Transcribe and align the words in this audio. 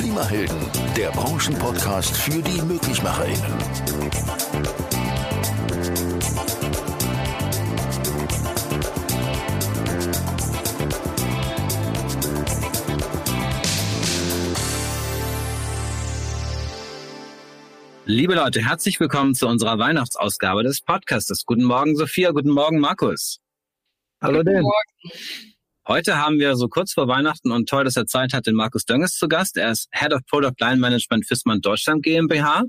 Klimahelden, 0.00 0.56
der 0.96 1.10
Branchenpodcast 1.10 2.16
für 2.16 2.40
die 2.40 2.62
MöglichmacherInnen. 2.62 3.52
Liebe 18.06 18.34
Leute, 18.36 18.64
herzlich 18.64 18.98
willkommen 19.00 19.34
zu 19.34 19.46
unserer 19.48 19.78
Weihnachtsausgabe 19.78 20.62
des 20.62 20.80
Podcastes. 20.80 21.44
Guten 21.44 21.64
Morgen, 21.64 21.94
Sophia. 21.94 22.30
Guten 22.30 22.48
Morgen, 22.48 22.78
Markus. 22.78 23.40
Hallo, 24.22 24.42
Dan. 24.42 24.64
Heute 25.88 26.18
haben 26.18 26.38
wir 26.38 26.54
so 26.56 26.68
kurz 26.68 26.92
vor 26.92 27.08
Weihnachten 27.08 27.50
und 27.50 27.68
toll, 27.68 27.84
dass 27.84 27.96
er 27.96 28.06
Zeit 28.06 28.32
hat, 28.32 28.46
den 28.46 28.54
Markus 28.54 28.84
Dönges 28.84 29.14
zu 29.16 29.28
Gast. 29.28 29.56
Er 29.56 29.72
ist 29.72 29.88
Head 29.92 30.12
of 30.12 30.20
Product 30.26 30.54
Line 30.60 30.76
Management 30.76 31.26
Fissmann 31.26 31.60
Deutschland 31.60 32.02
GmbH. 32.02 32.64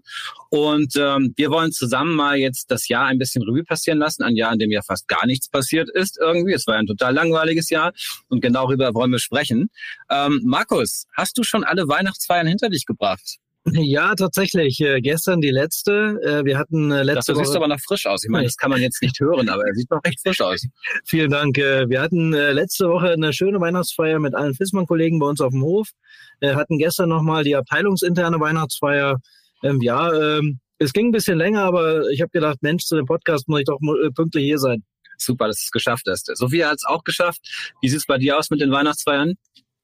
Und 0.49 0.95
ähm, 0.95 1.33
wir 1.35 1.51
wollen 1.51 1.71
zusammen 1.71 2.15
mal 2.15 2.37
jetzt 2.37 2.71
das 2.71 2.87
Jahr 2.87 3.05
ein 3.05 3.19
bisschen 3.19 3.43
Revue 3.43 3.63
passieren 3.63 3.99
lassen. 3.99 4.23
Ein 4.23 4.35
Jahr, 4.35 4.53
in 4.53 4.59
dem 4.59 4.71
ja 4.71 4.81
fast 4.81 5.07
gar 5.07 5.25
nichts 5.27 5.49
passiert 5.49 5.89
ist 5.93 6.17
irgendwie. 6.19 6.53
Es 6.53 6.65
war 6.67 6.75
ein 6.75 6.87
total 6.87 7.13
langweiliges 7.13 7.69
Jahr 7.69 7.91
und 8.29 8.41
genau 8.41 8.71
darüber 8.71 8.93
wollen 8.93 9.11
wir 9.11 9.19
sprechen. 9.19 9.69
Ähm, 10.09 10.41
Markus, 10.45 11.07
hast 11.15 11.37
du 11.37 11.43
schon 11.43 11.63
alle 11.63 11.87
Weihnachtsfeiern 11.87 12.47
hinter 12.47 12.69
dich 12.69 12.85
gebracht? 12.85 13.39
Ja, 13.65 14.15
tatsächlich. 14.15 14.81
Äh, 14.81 15.01
gestern 15.01 15.39
die 15.39 15.51
letzte. 15.51 16.19
Äh, 16.23 16.45
wir 16.45 16.57
hatten 16.57 16.91
äh, 16.91 17.03
letzte 17.03 17.33
das, 17.33 17.37
Woche. 17.37 17.45
siehst 17.45 17.55
aber 17.55 17.67
noch 17.67 17.79
frisch 17.79 18.07
aus. 18.07 18.23
Ich 18.23 18.29
meine, 18.29 18.45
das 18.45 18.57
kann 18.57 18.71
man 18.71 18.81
jetzt 18.81 19.01
nicht 19.03 19.19
hören, 19.19 19.49
aber 19.49 19.63
er 19.67 19.75
sieht 19.75 19.89
noch 19.91 20.03
recht 20.03 20.19
frisch 20.19 20.41
aus. 20.41 20.65
Vielen 21.05 21.29
Dank. 21.29 21.57
Äh, 21.59 21.87
wir 21.87 22.01
hatten 22.01 22.33
äh, 22.33 22.53
letzte 22.53 22.89
Woche 22.89 23.11
eine 23.11 23.33
schöne 23.33 23.59
Weihnachtsfeier 23.59 24.19
mit 24.19 24.33
allen 24.33 24.55
Fissmann-Kollegen 24.55 25.19
bei 25.19 25.27
uns 25.27 25.41
auf 25.41 25.51
dem 25.51 25.61
Hof. 25.61 25.89
Äh, 26.39 26.55
hatten 26.55 26.79
gestern 26.79 27.09
nochmal 27.09 27.43
die 27.43 27.55
abteilungsinterne 27.55 28.39
Weihnachtsfeier. 28.39 29.19
Ähm, 29.63 29.79
ja, 29.81 30.11
ähm, 30.11 30.59
es 30.79 30.91
ging 30.91 31.09
ein 31.09 31.11
bisschen 31.11 31.37
länger, 31.37 31.61
aber 31.63 32.09
ich 32.09 32.21
habe 32.21 32.31
gedacht, 32.31 32.57
Mensch, 32.61 32.85
zu 32.85 32.95
dem 32.95 33.05
Podcast 33.05 33.47
muss 33.47 33.59
ich 33.59 33.65
doch 33.65 33.79
äh, 33.79 34.09
pünktlich 34.09 34.45
hier 34.45 34.57
sein. 34.57 34.83
Super, 35.19 35.47
dass 35.47 35.57
du 35.57 35.65
es 35.65 35.71
geschafft 35.71 36.07
hast. 36.09 36.35
Sophia 36.35 36.69
hat 36.69 36.77
es 36.77 36.85
auch 36.85 37.03
geschafft. 37.03 37.41
Wie 37.81 37.89
sieht's 37.89 38.07
bei 38.07 38.17
dir 38.17 38.39
aus 38.39 38.49
mit 38.49 38.59
den 38.59 38.71
Weihnachtsfeiern? 38.71 39.35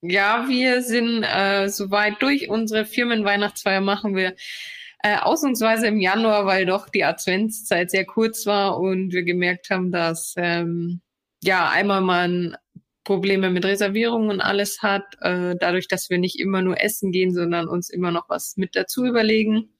Ja, 0.01 0.47
wir 0.47 0.83
sind 0.83 1.23
äh, 1.23 1.69
soweit 1.69 2.21
durch. 2.21 2.49
Unsere 2.49 2.85
Firmenweihnachtsfeier 2.85 3.81
machen 3.81 4.15
wir 4.15 4.35
äh, 5.03 5.17
ausnahmsweise 5.17 5.87
im 5.87 5.99
Januar, 5.99 6.45
weil 6.45 6.65
doch 6.65 6.89
die 6.89 7.03
Adventszeit 7.03 7.89
sehr 7.89 8.05
kurz 8.05 8.45
war 8.45 8.79
und 8.79 9.11
wir 9.11 9.23
gemerkt 9.23 9.69
haben, 9.69 9.91
dass 9.91 10.33
ähm, 10.37 11.01
ja 11.43 11.69
einmal 11.69 12.01
man 12.01 12.57
Probleme 13.03 13.49
mit 13.49 13.65
Reservierungen 13.65 14.29
und 14.29 14.41
alles 14.41 14.81
hat, 14.81 15.05
äh, 15.21 15.55
dadurch, 15.59 15.87
dass 15.87 16.09
wir 16.09 16.19
nicht 16.19 16.39
immer 16.39 16.61
nur 16.61 16.81
essen 16.81 17.11
gehen, 17.11 17.33
sondern 17.33 17.67
uns 17.67 17.89
immer 17.89 18.11
noch 18.11 18.29
was 18.29 18.57
mit 18.57 18.75
dazu 18.75 19.05
überlegen. 19.05 19.76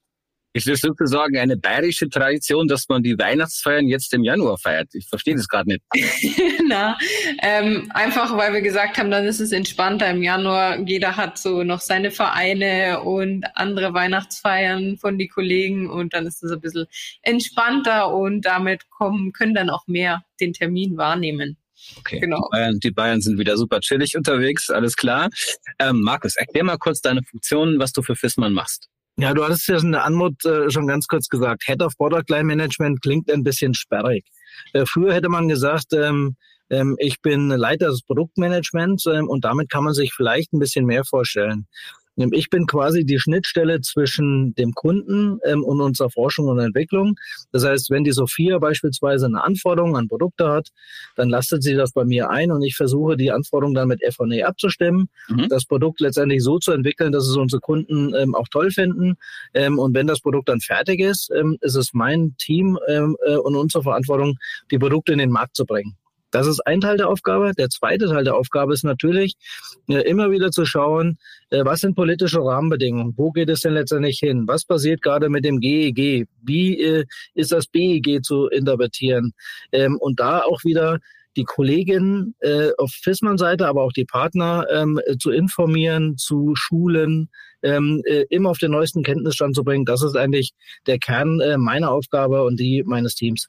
Ist 0.54 0.66
es 0.66 0.80
sozusagen 0.80 1.36
eine 1.36 1.56
bayerische 1.56 2.08
Tradition, 2.08 2.68
dass 2.68 2.88
man 2.88 3.02
die 3.02 3.18
Weihnachtsfeiern 3.18 3.86
jetzt 3.86 4.12
im 4.14 4.24
Januar 4.24 4.58
feiert? 4.58 4.88
Ich 4.94 5.06
verstehe 5.06 5.36
das 5.36 5.46
gerade 5.46 5.68
nicht. 5.68 5.82
Na, 6.66 6.96
ähm, 7.42 7.90
einfach 7.92 8.36
weil 8.36 8.54
wir 8.54 8.62
gesagt 8.62 8.98
haben, 8.98 9.10
dann 9.10 9.26
ist 9.26 9.40
es 9.40 9.52
entspannter 9.52 10.10
im 10.10 10.22
Januar. 10.22 10.78
Jeder 10.80 11.16
hat 11.16 11.38
so 11.38 11.64
noch 11.64 11.80
seine 11.80 12.10
Vereine 12.10 13.00
und 13.02 13.44
andere 13.54 13.92
Weihnachtsfeiern 13.92 14.96
von 14.96 15.18
die 15.18 15.28
Kollegen 15.28 15.90
und 15.90 16.14
dann 16.14 16.26
ist 16.26 16.42
es 16.42 16.50
ein 16.50 16.60
bisschen 16.60 16.86
entspannter 17.22 18.14
und 18.14 18.42
damit 18.42 18.88
kommen, 18.90 19.32
können 19.32 19.54
dann 19.54 19.68
auch 19.68 19.86
mehr 19.86 20.22
den 20.40 20.54
Termin 20.54 20.96
wahrnehmen. 20.96 21.58
Okay. 21.98 22.20
Genau. 22.20 22.38
Die, 22.38 22.56
Bayern, 22.56 22.80
die 22.80 22.90
Bayern 22.90 23.20
sind 23.20 23.38
wieder 23.38 23.56
super 23.56 23.80
chillig 23.80 24.16
unterwegs, 24.16 24.70
alles 24.70 24.96
klar. 24.96 25.28
Ähm, 25.78 26.00
Markus, 26.00 26.36
erklär 26.36 26.64
mal 26.64 26.78
kurz 26.78 27.00
deine 27.00 27.22
Funktion, 27.22 27.78
was 27.78 27.92
du 27.92 28.02
für 28.02 28.16
Fissmann 28.16 28.52
machst. 28.52 28.88
Ja, 29.20 29.34
du 29.34 29.44
hattest 29.44 29.66
ja 29.66 29.76
in 29.78 29.90
der 29.90 30.04
Anmut 30.04 30.44
äh, 30.44 30.70
schon 30.70 30.86
ganz 30.86 31.08
kurz 31.08 31.28
gesagt, 31.28 31.64
Head 31.66 31.82
of 31.82 31.96
Product 31.96 32.22
Line 32.28 32.44
Management 32.44 33.02
klingt 33.02 33.28
ein 33.32 33.42
bisschen 33.42 33.74
sperrig. 33.74 34.24
Äh, 34.72 34.84
früher 34.86 35.12
hätte 35.12 35.28
man 35.28 35.48
gesagt, 35.48 35.92
ähm, 35.92 36.36
ähm, 36.70 36.94
ich 37.00 37.20
bin 37.20 37.48
Leiter 37.48 37.88
des 37.88 38.02
Produktmanagements 38.02 39.06
ähm, 39.06 39.28
und 39.28 39.44
damit 39.44 39.70
kann 39.70 39.82
man 39.82 39.92
sich 39.92 40.14
vielleicht 40.14 40.52
ein 40.52 40.60
bisschen 40.60 40.84
mehr 40.84 41.04
vorstellen. 41.04 41.66
Ähm, 42.18 42.32
Ich 42.32 42.50
bin 42.50 42.66
quasi 42.66 43.04
die 43.04 43.18
Schnittstelle 43.18 43.80
zwischen 43.80 44.54
dem 44.54 44.72
Kunden 44.72 45.38
ähm, 45.44 45.64
und 45.64 45.80
unserer 45.80 46.10
Forschung 46.10 46.48
und 46.48 46.58
Entwicklung. 46.58 47.14
Das 47.52 47.64
heißt, 47.64 47.90
wenn 47.90 48.04
die 48.04 48.12
Sophia 48.12 48.58
beispielsweise 48.58 49.26
eine 49.26 49.42
Anforderung 49.44 49.96
an 49.96 50.08
Produkte 50.08 50.48
hat, 50.50 50.68
dann 51.16 51.28
lastet 51.28 51.62
sie 51.62 51.74
das 51.74 51.92
bei 51.92 52.04
mir 52.04 52.30
ein 52.30 52.50
und 52.50 52.62
ich 52.62 52.76
versuche 52.76 53.16
die 53.16 53.30
Anforderung 53.30 53.74
dann 53.74 53.88
mit 53.88 54.02
F&E 54.02 54.42
abzustimmen, 54.42 55.08
Mhm. 55.28 55.48
das 55.48 55.64
Produkt 55.64 56.00
letztendlich 56.00 56.42
so 56.42 56.58
zu 56.58 56.72
entwickeln, 56.72 57.12
dass 57.12 57.26
es 57.28 57.36
unsere 57.36 57.60
Kunden 57.60 58.14
ähm, 58.14 58.34
auch 58.34 58.48
toll 58.50 58.70
finden. 58.70 59.14
Ähm, 59.54 59.78
und 59.78 59.94
wenn 59.94 60.06
das 60.06 60.20
Produkt 60.20 60.48
dann 60.48 60.60
fertig 60.60 61.00
ist, 61.00 61.30
ähm, 61.34 61.56
ist 61.60 61.74
es 61.76 61.92
mein 61.92 62.34
Team 62.38 62.78
ähm, 62.88 63.16
äh, 63.26 63.36
und 63.36 63.56
unsere 63.56 63.82
Verantwortung, 63.82 64.36
die 64.70 64.78
Produkte 64.78 65.12
in 65.12 65.18
den 65.18 65.30
Markt 65.30 65.56
zu 65.56 65.64
bringen. 65.64 65.96
Das 66.30 66.46
ist 66.46 66.60
ein 66.66 66.80
Teil 66.80 66.98
der 66.98 67.08
Aufgabe. 67.08 67.52
Der 67.56 67.70
zweite 67.70 68.06
Teil 68.06 68.24
der 68.24 68.36
Aufgabe 68.36 68.74
ist 68.74 68.84
natürlich, 68.84 69.34
äh, 69.88 70.02
immer 70.08 70.30
wieder 70.30 70.50
zu 70.50 70.64
schauen, 70.66 71.18
äh, 71.50 71.64
was 71.64 71.80
sind 71.80 71.94
politische 71.94 72.40
Rahmenbedingungen? 72.40 73.14
Wo 73.16 73.30
geht 73.32 73.48
es 73.48 73.60
denn 73.60 73.74
letztendlich 73.74 74.18
hin? 74.18 74.44
Was 74.46 74.64
passiert 74.64 75.02
gerade 75.02 75.30
mit 75.30 75.44
dem 75.44 75.60
GEG? 75.60 76.26
Wie 76.42 76.80
äh, 76.80 77.04
ist 77.34 77.52
das 77.52 77.66
BEG 77.66 78.22
zu 78.22 78.48
interpretieren? 78.48 79.32
Ähm, 79.72 79.96
und 79.98 80.20
da 80.20 80.42
auch 80.42 80.64
wieder 80.64 80.98
die 81.36 81.44
Kolleginnen 81.44 82.34
auf 82.78 82.90
Fissmann-Seite, 82.90 83.68
aber 83.68 83.82
auch 83.84 83.92
die 83.92 84.06
Partner 84.06 84.66
ähm, 84.72 84.98
äh, 85.06 85.16
zu 85.18 85.30
informieren, 85.30 86.16
zu 86.16 86.54
schulen, 86.56 87.28
ähm, 87.62 88.02
äh, 88.06 88.24
immer 88.28 88.50
auf 88.50 88.58
den 88.58 88.72
neuesten 88.72 89.04
Kenntnisstand 89.04 89.54
zu 89.54 89.62
bringen. 89.62 89.84
Das 89.84 90.02
ist 90.02 90.16
eigentlich 90.16 90.50
der 90.86 90.98
Kern 90.98 91.40
meiner 91.58 91.92
Aufgabe 91.92 92.42
und 92.42 92.58
die 92.58 92.82
meines 92.84 93.14
Teams. 93.14 93.46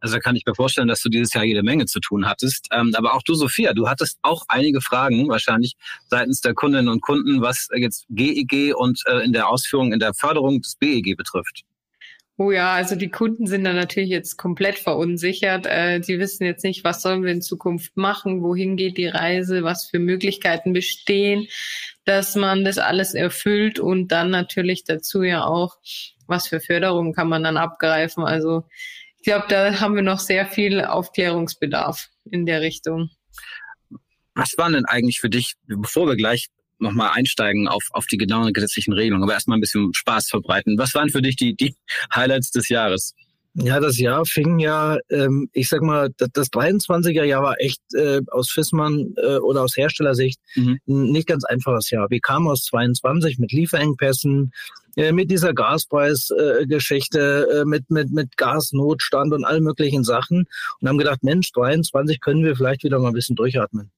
Also 0.00 0.16
da 0.16 0.20
kann 0.20 0.36
ich 0.36 0.46
mir 0.46 0.54
vorstellen, 0.54 0.88
dass 0.88 1.02
du 1.02 1.08
dieses 1.08 1.32
Jahr 1.34 1.44
jede 1.44 1.62
Menge 1.62 1.86
zu 1.86 2.00
tun 2.00 2.26
hattest. 2.26 2.68
Ähm, 2.72 2.92
aber 2.96 3.14
auch 3.14 3.22
du, 3.22 3.34
Sophia, 3.34 3.72
du 3.72 3.88
hattest 3.88 4.18
auch 4.22 4.44
einige 4.48 4.80
Fragen 4.80 5.28
wahrscheinlich 5.28 5.74
seitens 6.08 6.40
der 6.40 6.54
Kundinnen 6.54 6.88
und 6.88 7.02
Kunden, 7.02 7.40
was 7.40 7.68
jetzt 7.74 8.06
GEG 8.10 8.74
und 8.74 9.00
äh, 9.06 9.24
in 9.24 9.32
der 9.32 9.48
Ausführung, 9.48 9.92
in 9.92 10.00
der 10.00 10.14
Förderung 10.14 10.60
des 10.60 10.76
BEG 10.76 11.16
betrifft. 11.16 11.64
Oh 12.42 12.50
ja, 12.50 12.72
also 12.72 12.96
die 12.96 13.10
Kunden 13.10 13.46
sind 13.46 13.64
da 13.64 13.74
natürlich 13.74 14.08
jetzt 14.08 14.38
komplett 14.38 14.78
verunsichert. 14.78 15.66
Äh, 15.66 16.00
wissen 16.06 16.44
jetzt 16.44 16.64
nicht, 16.64 16.84
was 16.84 17.02
sollen 17.02 17.22
wir 17.22 17.32
in 17.32 17.42
Zukunft 17.42 17.98
machen, 17.98 18.40
wohin 18.40 18.78
geht 18.78 18.96
die 18.96 19.08
Reise, 19.08 19.62
was 19.62 19.84
für 19.84 19.98
Möglichkeiten 19.98 20.72
bestehen, 20.72 21.48
dass 22.06 22.36
man 22.36 22.64
das 22.64 22.78
alles 22.78 23.12
erfüllt 23.12 23.78
und 23.78 24.08
dann 24.08 24.30
natürlich 24.30 24.84
dazu 24.84 25.22
ja 25.22 25.44
auch, 25.44 25.76
was 26.26 26.48
für 26.48 26.60
Förderungen 26.60 27.12
kann 27.12 27.28
man 27.28 27.44
dann 27.44 27.58
abgreifen. 27.58 28.24
Also 28.24 28.64
ich 29.20 29.24
glaube, 29.24 29.44
da 29.48 29.80
haben 29.80 29.94
wir 29.94 30.02
noch 30.02 30.18
sehr 30.18 30.46
viel 30.46 30.82
Aufklärungsbedarf 30.82 32.08
in 32.30 32.46
der 32.46 32.62
Richtung. 32.62 33.10
Was 34.34 34.54
waren 34.56 34.72
denn 34.72 34.86
eigentlich 34.86 35.20
für 35.20 35.28
dich, 35.28 35.54
bevor 35.66 36.06
wir 36.06 36.16
gleich 36.16 36.48
nochmal 36.78 37.10
einsteigen 37.12 37.68
auf, 37.68 37.82
auf 37.90 38.06
die 38.06 38.16
genauen 38.16 38.52
gesetzlichen 38.54 38.94
Regelungen, 38.94 39.22
aber 39.22 39.34
erstmal 39.34 39.58
ein 39.58 39.60
bisschen 39.60 39.92
Spaß 39.92 40.28
verbreiten. 40.28 40.78
Was 40.78 40.94
waren 40.94 41.10
für 41.10 41.20
dich 41.20 41.36
die, 41.36 41.54
die 41.54 41.74
Highlights 42.14 42.50
des 42.50 42.70
Jahres? 42.70 43.14
Ja, 43.54 43.80
das 43.80 43.98
Jahr 43.98 44.24
fing 44.26 44.60
ja, 44.60 44.98
ähm, 45.10 45.48
ich 45.52 45.68
sag 45.68 45.82
mal, 45.82 46.10
das, 46.16 46.28
das 46.32 46.48
23er 46.52 47.24
Jahr 47.24 47.42
war 47.42 47.56
echt 47.58 47.80
äh, 47.94 48.20
aus 48.30 48.50
Fissmann 48.50 49.14
äh, 49.16 49.38
oder 49.38 49.62
aus 49.62 49.76
Herstellersicht 49.76 50.38
Mhm. 50.54 50.78
ein 50.88 51.02
nicht 51.12 51.26
ganz 51.26 51.44
einfaches 51.44 51.90
Jahr. 51.90 52.08
Wir 52.10 52.20
kamen 52.20 52.46
aus 52.48 52.62
22 52.64 53.38
mit 53.38 53.52
Lieferengpässen, 53.52 54.52
äh, 54.96 55.12
mit 55.12 55.30
dieser 55.30 55.52
Gaspreisgeschichte, 55.52 57.48
äh, 57.62 57.64
mit, 57.64 57.90
mit, 57.90 58.10
mit 58.12 58.36
Gasnotstand 58.36 59.32
und 59.32 59.44
all 59.44 59.60
möglichen 59.60 60.04
Sachen 60.04 60.46
und 60.80 60.88
haben 60.88 60.98
gedacht, 60.98 61.22
Mensch, 61.22 61.50
23 61.52 62.20
können 62.20 62.44
wir 62.44 62.56
vielleicht 62.56 62.84
wieder 62.84 62.98
mal 62.98 63.08
ein 63.08 63.14
bisschen 63.14 63.36
durchatmen. 63.36 63.90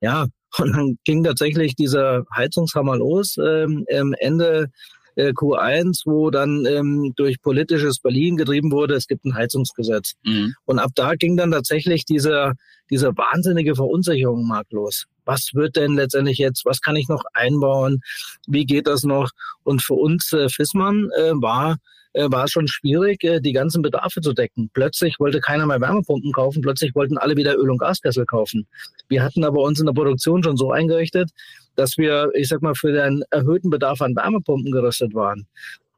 Ja, 0.00 0.26
und 0.58 0.72
dann 0.72 0.98
ging 1.04 1.24
tatsächlich 1.24 1.74
dieser 1.74 2.24
Heizungshammer 2.34 2.96
los. 2.96 3.36
Ähm, 3.38 3.84
Ende 4.18 4.70
äh, 5.16 5.30
Q1, 5.30 6.02
wo 6.04 6.30
dann 6.30 6.64
ähm, 6.66 7.12
durch 7.16 7.40
politisches 7.40 7.98
Berlin 7.98 8.36
getrieben 8.36 8.72
wurde, 8.72 8.94
es 8.94 9.06
gibt 9.06 9.24
ein 9.24 9.34
Heizungsgesetz. 9.34 10.14
Mhm. 10.24 10.54
Und 10.64 10.78
ab 10.78 10.90
da 10.94 11.14
ging 11.14 11.36
dann 11.36 11.52
tatsächlich 11.52 12.04
dieser, 12.04 12.54
dieser 12.90 13.16
wahnsinnige 13.16 13.74
Verunsicherung 13.74 14.40
im 14.40 14.48
Markt 14.48 14.72
los. 14.72 15.06
Was 15.24 15.50
wird 15.54 15.76
denn 15.76 15.94
letztendlich 15.94 16.38
jetzt, 16.38 16.64
was 16.64 16.80
kann 16.80 16.96
ich 16.96 17.08
noch 17.08 17.24
einbauen, 17.32 18.00
wie 18.46 18.66
geht 18.66 18.86
das 18.86 19.04
noch? 19.04 19.30
Und 19.62 19.82
für 19.82 19.94
uns 19.94 20.32
äh, 20.32 20.48
Fissmann 20.48 21.08
äh, 21.16 21.32
war 21.34 21.76
äh, 22.14 22.30
war 22.30 22.44
es 22.44 22.52
schon 22.52 22.68
schwierig, 22.68 23.22
äh, 23.24 23.40
die 23.40 23.52
ganzen 23.52 23.82
Bedarfe 23.82 24.20
zu 24.20 24.32
decken. 24.32 24.70
Plötzlich 24.72 25.18
wollte 25.18 25.40
keiner 25.40 25.66
mehr 25.66 25.80
Wärmepumpen 25.80 26.32
kaufen, 26.32 26.62
plötzlich 26.62 26.94
wollten 26.94 27.18
alle 27.18 27.36
wieder 27.36 27.56
Öl- 27.56 27.70
und 27.70 27.78
Gaskessel 27.78 28.24
kaufen. 28.24 28.66
Wir 29.08 29.22
hatten 29.22 29.44
aber 29.44 29.62
uns 29.62 29.80
in 29.80 29.86
der 29.86 29.92
Produktion 29.92 30.42
schon 30.42 30.56
so 30.56 30.70
eingerichtet, 30.70 31.30
dass 31.76 31.96
wir, 31.96 32.30
ich 32.34 32.48
sag 32.48 32.62
mal, 32.62 32.74
für 32.74 32.92
den 32.92 33.22
erhöhten 33.30 33.70
Bedarf 33.70 34.00
an 34.02 34.14
Wärmepumpen 34.14 34.72
gerüstet 34.72 35.14
waren. 35.14 35.46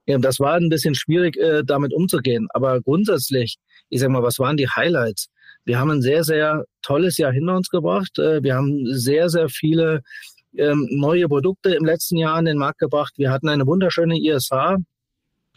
Ja, 0.07 0.19
das 0.19 0.39
war 0.39 0.55
ein 0.55 0.69
bisschen 0.69 0.95
schwierig, 0.95 1.37
äh, 1.37 1.63
damit 1.65 1.93
umzugehen. 1.93 2.47
Aber 2.51 2.81
grundsätzlich, 2.81 3.57
ich 3.89 4.01
sag 4.01 4.11
mal, 4.11 4.23
was 4.23 4.39
waren 4.39 4.57
die 4.57 4.69
Highlights? 4.69 5.29
Wir 5.65 5.81
haben 5.81 5.91
ein 5.91 6.03
sehr, 6.03 6.23
sehr 6.23 6.65
tolles 6.83 7.19
Jahr 7.19 7.33
hinter 7.33 7.57
uns 7.57 7.69
gebracht. 7.69 8.19
Äh, 8.19 8.43
wir 8.43 8.55
haben 8.55 8.87
sehr, 8.93 9.29
sehr 9.29 9.49
viele 9.49 10.03
ähm, 10.57 10.87
neue 10.91 11.27
Produkte 11.29 11.75
im 11.75 11.85
letzten 11.85 12.17
Jahr 12.17 12.35
an 12.35 12.45
den 12.45 12.57
Markt 12.57 12.79
gebracht. 12.79 13.15
Wir 13.17 13.31
hatten 13.31 13.49
eine 13.49 13.67
wunderschöne 13.67 14.17
ISH 14.19 14.77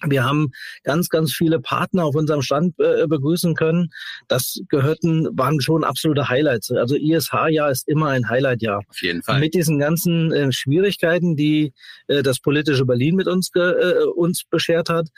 wir 0.06 0.24
haben 0.24 0.51
ganz, 0.84 1.10
ganz 1.10 1.34
viele 1.34 1.60
Partner 1.60 2.06
auf 2.06 2.16
unserem 2.16 2.42
Stand 2.42 2.80
äh, 2.80 3.07
begrüßen 3.07 3.56
können. 3.56 3.90
Das 4.28 4.60
gehörten, 4.69 5.28
waren 5.38 5.62
schon 5.62 5.84
absolute 5.84 6.30
Highlights. 6.30 6.72
Also 6.72 6.96
ISH-Jahr 6.96 7.72
ist 7.72 7.88
immer 7.88 8.10
ein 8.10 8.30
Highlight-Jahr. 8.30 8.81
Auf 8.88 9.01
jeden 9.01 9.24
Fall. 9.24 9.40
Mit 9.40 9.54
diesen 9.54 9.80
ganzen 9.80 10.31
äh, 10.31 10.51
Schwierigkeiten, 10.51 11.36
die 11.36 11.74
äh, 12.07 12.24
das 12.24 12.40
politische 12.40 12.86
Berlin 12.86 13.16
mit 13.16 13.28
uns, 13.28 13.50
äh, 13.56 14.04
uns 14.16 14.44
beschert 14.44 14.90
hat, 14.90 15.10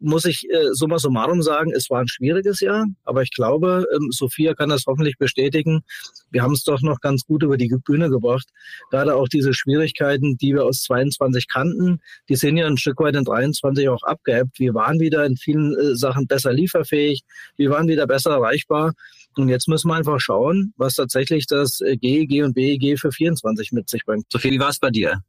muss 0.00 0.24
ich 0.24 0.48
äh, 0.50 0.72
summa 0.72 0.98
summarum 0.98 1.42
sagen, 1.42 1.72
es 1.72 1.90
war 1.90 2.00
ein 2.00 2.08
schwieriges 2.08 2.60
Jahr, 2.60 2.86
aber 3.04 3.22
ich 3.22 3.30
glaube, 3.30 3.86
ähm, 3.94 4.08
Sophia 4.10 4.54
kann 4.54 4.68
das 4.68 4.84
hoffentlich 4.86 5.18
bestätigen. 5.18 5.82
Wir 6.30 6.42
haben 6.42 6.52
es 6.52 6.64
doch 6.64 6.82
noch 6.82 7.00
ganz 7.00 7.24
gut 7.24 7.42
über 7.42 7.56
die 7.56 7.74
Bühne 7.84 8.10
gebracht. 8.10 8.48
Gerade 8.90 9.14
auch 9.14 9.28
diese 9.28 9.54
Schwierigkeiten, 9.54 10.36
die 10.36 10.54
wir 10.54 10.64
aus 10.64 10.82
22 10.82 11.48
kannten, 11.48 12.00
die 12.28 12.36
sind 12.36 12.56
ja 12.56 12.66
ein 12.66 12.76
Stück 12.76 13.00
weit 13.00 13.16
in 13.16 13.24
23 13.24 13.88
auch 13.88 14.02
abgehebt. 14.02 14.58
Wir 14.58 14.74
waren 14.74 15.00
wieder 15.00 15.24
in 15.24 15.36
vielen 15.36 15.76
äh, 15.76 15.96
Sachen 15.96 16.26
besser 16.26 16.52
lieferfähig, 16.52 17.22
wir 17.56 17.70
waren 17.70 17.88
wieder 17.88 18.06
besser 18.06 18.32
erreichbar. 18.32 18.94
Und 19.36 19.48
jetzt 19.48 19.68
müssen 19.68 19.88
wir 19.88 19.94
einfach 19.94 20.18
schauen, 20.20 20.72
was 20.76 20.94
tatsächlich 20.94 21.46
das 21.46 21.80
äh, 21.80 21.96
GEG 21.96 22.42
und 22.44 22.54
BEG 22.54 22.98
für 22.98 23.12
24 23.12 23.72
mit 23.72 23.88
sich 23.88 24.04
bringt. 24.04 24.26
Sophie, 24.32 24.50
wie 24.50 24.58
war 24.58 24.70
es 24.70 24.78
bei 24.78 24.90
dir? 24.90 25.22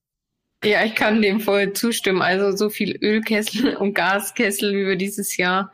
Ja, 0.63 0.83
ich 0.83 0.93
kann 0.93 1.21
dem 1.21 1.39
voll 1.39 1.71
zustimmen. 1.71 2.21
Also 2.21 2.55
so 2.55 2.69
viel 2.69 2.97
Ölkessel 3.01 3.75
und 3.77 3.93
Gaskessel, 3.93 4.73
wie 4.73 4.87
wir 4.87 4.95
dieses 4.97 5.37
Jahr 5.37 5.71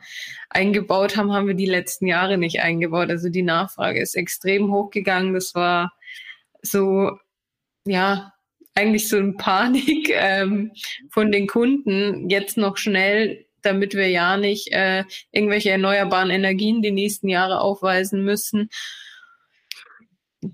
eingebaut 0.48 1.16
haben, 1.16 1.32
haben 1.32 1.48
wir 1.48 1.54
die 1.54 1.66
letzten 1.66 2.06
Jahre 2.06 2.38
nicht 2.38 2.60
eingebaut. 2.60 3.10
Also 3.10 3.28
die 3.28 3.42
Nachfrage 3.42 4.00
ist 4.00 4.14
extrem 4.14 4.70
hochgegangen. 4.72 5.34
Das 5.34 5.54
war 5.54 5.92
so, 6.62 7.18
ja, 7.84 8.32
eigentlich 8.74 9.08
so 9.08 9.16
ein 9.16 9.36
Panik 9.36 10.10
ähm, 10.14 10.72
von 11.10 11.32
den 11.32 11.48
Kunden. 11.48 12.30
Jetzt 12.30 12.56
noch 12.56 12.76
schnell, 12.76 13.44
damit 13.62 13.94
wir 13.94 14.08
ja 14.08 14.36
nicht 14.36 14.72
äh, 14.72 15.02
irgendwelche 15.32 15.70
erneuerbaren 15.70 16.30
Energien 16.30 16.80
die 16.80 16.92
nächsten 16.92 17.28
Jahre 17.28 17.60
aufweisen 17.60 18.22
müssen 18.22 18.70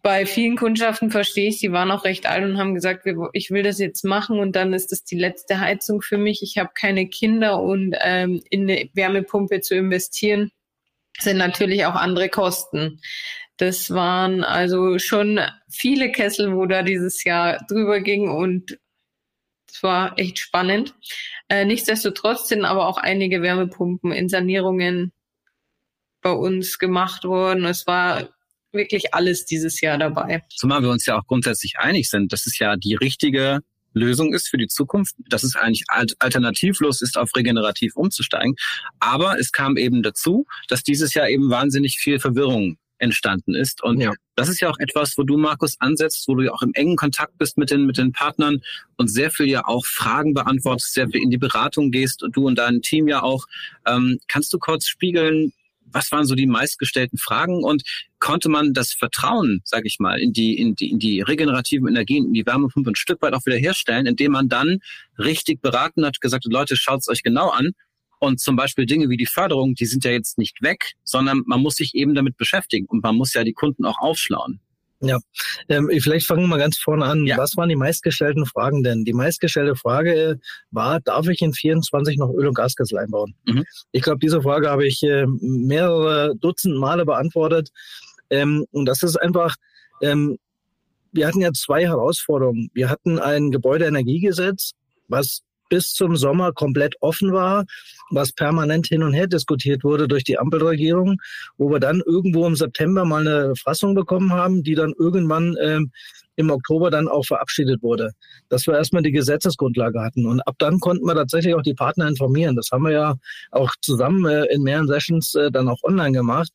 bei 0.00 0.26
vielen 0.26 0.56
Kundschaften 0.56 1.10
verstehe 1.10 1.48
ich, 1.48 1.58
sie 1.58 1.72
waren 1.72 1.90
auch 1.90 2.04
recht 2.04 2.26
alt 2.26 2.44
und 2.44 2.58
haben 2.58 2.74
gesagt, 2.74 3.06
ich 3.32 3.50
will 3.50 3.62
das 3.62 3.78
jetzt 3.78 4.04
machen 4.04 4.38
und 4.38 4.56
dann 4.56 4.72
ist 4.72 4.92
das 4.92 5.04
die 5.04 5.18
letzte 5.18 5.60
Heizung 5.60 6.02
für 6.02 6.18
mich. 6.18 6.42
Ich 6.42 6.58
habe 6.58 6.70
keine 6.74 7.08
Kinder 7.08 7.60
und 7.60 7.94
ähm, 8.00 8.42
in 8.50 8.62
eine 8.62 8.88
Wärmepumpe 8.94 9.60
zu 9.60 9.74
investieren 9.74 10.50
sind 11.18 11.36
natürlich 11.36 11.84
auch 11.84 11.94
andere 11.94 12.28
Kosten. 12.28 13.00
Das 13.58 13.90
waren 13.90 14.44
also 14.44 14.98
schon 14.98 15.40
viele 15.68 16.10
Kessel, 16.10 16.56
wo 16.56 16.66
da 16.66 16.82
dieses 16.82 17.22
Jahr 17.24 17.64
drüber 17.68 18.00
ging 18.00 18.30
und 18.30 18.78
es 19.70 19.82
war 19.82 20.18
echt 20.18 20.38
spannend. 20.38 20.94
Äh, 21.48 21.64
nichtsdestotrotz 21.64 22.48
sind 22.48 22.64
aber 22.64 22.88
auch 22.88 22.98
einige 22.98 23.42
Wärmepumpen 23.42 24.12
in 24.12 24.28
Sanierungen 24.28 25.12
bei 26.22 26.30
uns 26.30 26.78
gemacht 26.78 27.24
worden. 27.24 27.64
Es 27.64 27.86
war 27.86 28.28
wirklich 28.72 29.14
alles 29.14 29.44
dieses 29.44 29.80
Jahr 29.80 29.98
dabei. 29.98 30.42
Zumal 30.54 30.82
wir 30.82 30.90
uns 30.90 31.06
ja 31.06 31.18
auch 31.18 31.26
grundsätzlich 31.26 31.74
einig 31.78 32.08
sind, 32.08 32.32
dass 32.32 32.46
es 32.46 32.58
ja 32.58 32.76
die 32.76 32.94
richtige 32.94 33.60
Lösung 33.94 34.32
ist 34.32 34.48
für 34.48 34.56
die 34.56 34.68
Zukunft, 34.68 35.14
dass 35.28 35.42
es 35.42 35.56
eigentlich 35.56 35.84
alternativlos 35.88 37.02
ist, 37.02 37.18
auf 37.18 37.30
regenerativ 37.36 37.94
umzusteigen. 37.94 38.54
Aber 39.00 39.38
es 39.38 39.52
kam 39.52 39.76
eben 39.76 40.02
dazu, 40.02 40.46
dass 40.68 40.82
dieses 40.82 41.14
Jahr 41.14 41.28
eben 41.28 41.50
wahnsinnig 41.50 41.98
viel 41.98 42.18
Verwirrung 42.18 42.78
entstanden 43.02 43.54
ist. 43.54 43.82
Und 43.82 44.00
ja. 44.00 44.12
das 44.36 44.48
ist 44.48 44.60
ja 44.60 44.70
auch 44.70 44.78
etwas, 44.78 45.18
wo 45.18 45.24
du, 45.24 45.36
Markus, 45.36 45.76
ansetzt, 45.80 46.26
wo 46.28 46.36
du 46.36 46.44
ja 46.44 46.52
auch 46.52 46.62
im 46.62 46.72
engen 46.74 46.96
Kontakt 46.96 47.36
bist 47.36 47.58
mit 47.58 47.70
den, 47.70 47.84
mit 47.84 47.98
den 47.98 48.12
Partnern 48.12 48.60
und 48.96 49.08
sehr 49.08 49.30
viel 49.30 49.46
ja 49.46 49.66
auch 49.66 49.84
Fragen 49.84 50.34
beantwortest, 50.34 50.94
sehr 50.94 51.08
viel 51.08 51.20
in 51.20 51.30
die 51.30 51.38
Beratung 51.38 51.90
gehst 51.90 52.22
und 52.22 52.36
du 52.36 52.46
und 52.46 52.56
dein 52.56 52.80
Team 52.80 53.08
ja 53.08 53.22
auch. 53.22 53.46
Ähm, 53.86 54.20
kannst 54.28 54.52
du 54.52 54.58
kurz 54.58 54.86
spiegeln, 54.86 55.52
was 55.92 56.10
waren 56.12 56.26
so 56.26 56.34
die 56.34 56.46
meistgestellten 56.46 57.18
Fragen 57.18 57.62
und 57.64 57.82
konnte 58.18 58.48
man 58.48 58.72
das 58.72 58.92
Vertrauen, 58.92 59.60
sage 59.64 59.86
ich 59.86 59.98
mal, 59.98 60.20
in 60.20 60.32
die, 60.32 60.58
in 60.58 60.74
die, 60.74 60.90
in 60.90 60.98
die 60.98 61.20
regenerativen 61.20 61.88
Energien, 61.88 62.26
in 62.26 62.32
die 62.32 62.46
Wärmepumpe 62.46 62.90
ein 62.90 62.96
Stück 62.96 63.22
weit 63.22 63.34
auch 63.34 63.44
wieder 63.46 63.56
herstellen, 63.56 64.06
indem 64.06 64.32
man 64.32 64.48
dann 64.48 64.78
richtig 65.18 65.60
beraten 65.60 66.04
hat, 66.04 66.20
gesagt 66.20 66.44
hat, 66.44 66.52
Leute, 66.52 66.76
schaut 66.76 67.00
es 67.00 67.08
euch 67.08 67.22
genau 67.22 67.50
an. 67.50 67.70
Und 68.18 68.38
zum 68.38 68.54
Beispiel 68.54 68.86
Dinge 68.86 69.08
wie 69.08 69.16
die 69.16 69.26
Förderung, 69.26 69.74
die 69.74 69.86
sind 69.86 70.04
ja 70.04 70.12
jetzt 70.12 70.38
nicht 70.38 70.62
weg, 70.62 70.92
sondern 71.02 71.42
man 71.46 71.60
muss 71.60 71.74
sich 71.74 71.94
eben 71.94 72.14
damit 72.14 72.36
beschäftigen 72.36 72.86
und 72.86 73.02
man 73.02 73.16
muss 73.16 73.34
ja 73.34 73.42
die 73.42 73.52
Kunden 73.52 73.84
auch 73.84 73.98
aufschlauen. 73.98 74.60
Ja, 75.02 75.18
ähm, 75.68 75.90
vielleicht 76.00 76.26
fangen 76.26 76.42
wir 76.42 76.46
mal 76.46 76.58
ganz 76.58 76.78
vorne 76.78 77.04
an. 77.04 77.26
Ja. 77.26 77.36
Was 77.36 77.56
waren 77.56 77.68
die 77.68 77.76
meistgestellten 77.76 78.46
Fragen 78.46 78.84
denn? 78.84 79.04
Die 79.04 79.12
meistgestellte 79.12 79.74
Frage 79.74 80.38
war, 80.70 81.00
darf 81.00 81.26
ich 81.28 81.42
in 81.42 81.52
24 81.52 82.18
noch 82.18 82.32
Öl- 82.32 82.46
und 82.46 82.54
Gaskessel 82.54 82.98
einbauen? 82.98 83.34
Mhm. 83.46 83.64
Ich 83.90 84.02
glaube, 84.02 84.20
diese 84.20 84.40
Frage 84.42 84.70
habe 84.70 84.86
ich 84.86 85.02
äh, 85.02 85.26
mehrere 85.40 86.36
Dutzend 86.36 86.76
Male 86.76 87.04
beantwortet. 87.04 87.70
Ähm, 88.30 88.64
und 88.70 88.86
das 88.86 89.02
ist 89.02 89.16
einfach, 89.16 89.56
ähm, 90.02 90.38
wir 91.10 91.26
hatten 91.26 91.40
ja 91.40 91.52
zwei 91.52 91.84
Herausforderungen. 91.84 92.70
Wir 92.72 92.88
hatten 92.88 93.18
ein 93.18 93.50
Gebäudeenergiegesetz, 93.50 94.72
was 95.08 95.42
bis 95.72 95.94
zum 95.94 96.16
Sommer 96.16 96.52
komplett 96.52 96.96
offen 97.00 97.32
war, 97.32 97.64
was 98.10 98.32
permanent 98.32 98.88
hin 98.88 99.02
und 99.02 99.14
her 99.14 99.26
diskutiert 99.26 99.84
wurde 99.84 100.06
durch 100.06 100.22
die 100.22 100.38
Ampelregierung, 100.38 101.16
wo 101.56 101.70
wir 101.70 101.80
dann 101.80 102.02
irgendwo 102.04 102.46
im 102.46 102.56
September 102.56 103.06
mal 103.06 103.26
eine 103.26 103.54
Fassung 103.56 103.94
bekommen 103.94 104.34
haben, 104.34 104.62
die 104.62 104.74
dann 104.74 104.92
irgendwann 104.98 105.56
ähm, 105.62 105.90
im 106.36 106.50
Oktober 106.50 106.90
dann 106.90 107.08
auch 107.08 107.24
verabschiedet 107.24 107.82
wurde. 107.82 108.10
Dass 108.50 108.66
wir 108.66 108.74
erstmal 108.74 109.02
die 109.02 109.12
Gesetzesgrundlage 109.12 109.98
hatten. 109.98 110.26
Und 110.26 110.46
ab 110.46 110.56
dann 110.58 110.78
konnten 110.78 111.06
wir 111.06 111.14
tatsächlich 111.14 111.54
auch 111.54 111.62
die 111.62 111.72
Partner 111.72 112.06
informieren. 112.06 112.54
Das 112.54 112.68
haben 112.70 112.84
wir 112.84 112.92
ja 112.92 113.16
auch 113.50 113.70
zusammen 113.80 114.26
äh, 114.26 114.44
in 114.52 114.62
mehreren 114.62 114.88
Sessions 114.88 115.34
äh, 115.34 115.50
dann 115.50 115.68
auch 115.68 115.82
online 115.84 116.12
gemacht. 116.12 116.52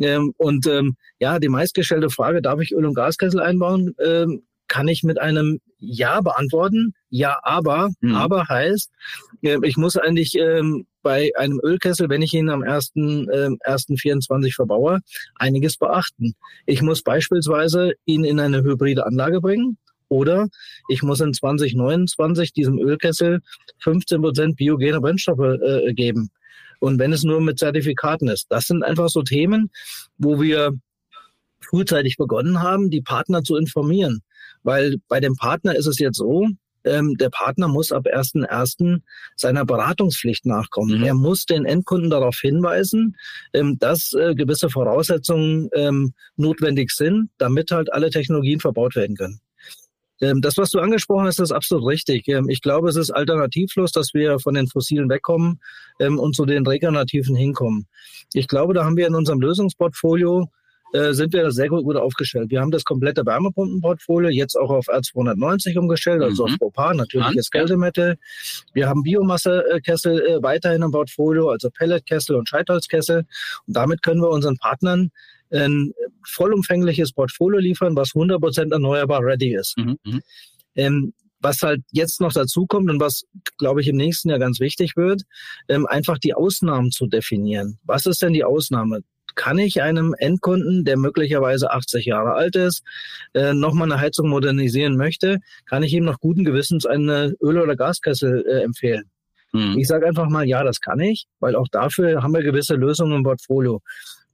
Ähm, 0.00 0.34
und 0.36 0.66
ähm, 0.66 0.96
ja, 1.20 1.38
die 1.38 1.48
meistgestellte 1.48 2.10
Frage, 2.10 2.42
darf 2.42 2.60
ich 2.60 2.72
Öl- 2.72 2.86
und 2.86 2.94
Gaskessel 2.94 3.38
einbauen? 3.38 3.94
Ähm, 4.04 4.42
kann 4.66 4.88
ich 4.88 5.04
mit 5.04 5.20
einem 5.20 5.60
Ja 5.78 6.20
beantworten. 6.20 6.94
Ja, 7.10 7.38
aber. 7.42 7.90
Mhm. 8.00 8.14
Aber 8.14 8.48
heißt, 8.48 8.90
äh, 9.42 9.58
ich 9.62 9.76
muss 9.76 9.96
eigentlich 9.96 10.36
ähm, 10.36 10.86
bei 11.02 11.30
einem 11.36 11.60
Ölkessel, 11.62 12.08
wenn 12.08 12.22
ich 12.22 12.34
ihn 12.34 12.50
am 12.50 12.62
1. 12.62 12.92
Äh, 12.96 13.50
1.24 13.64 14.54
verbaue, 14.54 15.00
einiges 15.36 15.76
beachten. 15.76 16.34
Ich 16.66 16.82
muss 16.82 17.02
beispielsweise 17.02 17.92
ihn 18.04 18.24
in 18.24 18.40
eine 18.40 18.62
hybride 18.62 19.06
Anlage 19.06 19.40
bringen. 19.40 19.78
Oder 20.10 20.48
ich 20.88 21.02
muss 21.02 21.20
in 21.20 21.34
2029 21.34 22.52
diesem 22.52 22.78
Ölkessel 22.78 23.40
15 23.80 24.22
Prozent 24.22 24.56
biogene 24.56 25.00
Brennstoffe 25.00 25.60
äh, 25.62 25.92
geben. 25.92 26.30
Und 26.80 26.98
wenn 26.98 27.12
es 27.12 27.24
nur 27.24 27.40
mit 27.40 27.58
Zertifikaten 27.58 28.28
ist. 28.28 28.46
Das 28.48 28.66
sind 28.66 28.82
einfach 28.82 29.08
so 29.08 29.22
Themen, 29.22 29.70
wo 30.16 30.40
wir 30.40 30.72
frühzeitig 31.60 32.16
begonnen 32.16 32.62
haben, 32.62 32.90
die 32.90 33.02
Partner 33.02 33.42
zu 33.42 33.56
informieren. 33.56 34.22
Weil 34.68 34.96
bei 35.08 35.18
dem 35.18 35.34
Partner 35.34 35.74
ist 35.74 35.86
es 35.86 35.98
jetzt 35.98 36.18
so, 36.18 36.46
ähm, 36.84 37.16
der 37.16 37.30
Partner 37.30 37.68
muss 37.68 37.90
ab 37.90 38.04
1.1. 38.06 39.00
seiner 39.34 39.64
Beratungspflicht 39.64 40.44
nachkommen. 40.44 40.98
Mhm. 40.98 41.04
Er 41.04 41.14
muss 41.14 41.46
den 41.46 41.64
Endkunden 41.64 42.10
darauf 42.10 42.36
hinweisen, 42.38 43.16
ähm, 43.54 43.78
dass 43.78 44.12
äh, 44.12 44.34
gewisse 44.34 44.68
Voraussetzungen 44.68 45.70
ähm, 45.72 46.12
notwendig 46.36 46.90
sind, 46.90 47.30
damit 47.38 47.70
halt 47.70 47.90
alle 47.90 48.10
Technologien 48.10 48.60
verbaut 48.60 48.94
werden 48.94 49.16
können. 49.16 49.40
Ähm, 50.20 50.42
das, 50.42 50.58
was 50.58 50.70
du 50.70 50.80
angesprochen 50.80 51.24
hast, 51.24 51.40
ist 51.40 51.50
absolut 51.50 51.86
richtig. 51.86 52.28
Ähm, 52.28 52.50
ich 52.50 52.60
glaube, 52.60 52.90
es 52.90 52.96
ist 52.96 53.10
alternativlos, 53.10 53.90
dass 53.92 54.12
wir 54.12 54.38
von 54.38 54.52
den 54.52 54.66
Fossilen 54.66 55.08
wegkommen 55.08 55.62
ähm, 55.98 56.18
und 56.18 56.36
zu 56.36 56.44
den 56.44 56.66
Regenerativen 56.66 57.34
hinkommen. 57.34 57.86
Ich 58.34 58.48
glaube, 58.48 58.74
da 58.74 58.84
haben 58.84 58.98
wir 58.98 59.06
in 59.06 59.14
unserem 59.14 59.40
Lösungsportfolio 59.40 60.50
äh, 60.92 61.12
sind 61.12 61.32
wir 61.32 61.50
sehr 61.50 61.68
gut, 61.68 61.84
gut 61.84 61.96
aufgestellt. 61.96 62.50
Wir 62.50 62.60
haben 62.60 62.70
das 62.70 62.84
komplette 62.84 63.24
Wärmepumpenportfolio 63.24 64.30
jetzt 64.30 64.56
auch 64.56 64.70
auf 64.70 64.88
R290 64.88 65.78
umgestellt, 65.78 66.22
also 66.22 66.46
mhm. 66.46 66.52
auf 66.52 66.58
Propan, 66.58 66.96
natürliches 66.96 67.50
Kältemittel. 67.50 68.16
Wir 68.72 68.88
haben 68.88 69.02
Biomassekessel 69.02 70.20
äh, 70.20 70.42
weiterhin 70.42 70.82
im 70.82 70.90
Portfolio, 70.90 71.50
also 71.50 71.70
Pelletkessel 71.70 72.36
und 72.36 72.48
Scheitholzkessel. 72.48 73.26
Und 73.66 73.76
damit 73.76 74.02
können 74.02 74.22
wir 74.22 74.30
unseren 74.30 74.56
Partnern 74.56 75.10
ein 75.50 75.92
vollumfängliches 76.24 77.12
Portfolio 77.12 77.60
liefern, 77.60 77.96
was 77.96 78.10
100% 78.10 78.72
erneuerbar 78.72 79.22
ready 79.22 79.54
ist. 79.54 79.76
Mhm. 79.78 79.96
mhm. 80.04 80.22
Ähm, 80.74 81.12
was 81.40 81.62
halt 81.62 81.82
jetzt 81.92 82.20
noch 82.20 82.32
dazu 82.32 82.66
kommt 82.66 82.90
und 82.90 83.00
was, 83.00 83.24
glaube 83.58 83.80
ich, 83.80 83.88
im 83.88 83.96
nächsten 83.96 84.28
Jahr 84.28 84.38
ganz 84.38 84.60
wichtig 84.60 84.96
wird, 84.96 85.22
ähm, 85.68 85.86
einfach 85.86 86.18
die 86.18 86.34
Ausnahmen 86.34 86.90
zu 86.90 87.06
definieren. 87.06 87.78
Was 87.84 88.06
ist 88.06 88.22
denn 88.22 88.32
die 88.32 88.44
Ausnahme? 88.44 89.02
Kann 89.34 89.58
ich 89.58 89.82
einem 89.82 90.14
Endkunden, 90.18 90.84
der 90.84 90.96
möglicherweise 90.96 91.70
80 91.70 92.06
Jahre 92.06 92.34
alt 92.34 92.56
ist, 92.56 92.82
äh, 93.34 93.52
nochmal 93.54 93.90
eine 93.90 94.00
Heizung 94.00 94.28
modernisieren 94.28 94.96
möchte, 94.96 95.38
kann 95.66 95.82
ich 95.82 95.92
ihm 95.92 96.04
noch 96.04 96.20
guten 96.20 96.44
Gewissens 96.44 96.86
eine 96.86 97.34
Öl- 97.40 97.60
oder 97.60 97.76
Gaskessel 97.76 98.44
äh, 98.46 98.62
empfehlen. 98.62 99.04
Hm. 99.52 99.78
Ich 99.78 99.88
sage 99.88 100.06
einfach 100.06 100.28
mal, 100.28 100.46
ja, 100.46 100.62
das 100.62 100.80
kann 100.80 101.00
ich, 101.00 101.26
weil 101.40 101.56
auch 101.56 101.68
dafür 101.68 102.22
haben 102.22 102.34
wir 102.34 102.42
gewisse 102.42 102.74
Lösungen 102.74 103.16
im 103.16 103.22
Portfolio. 103.22 103.80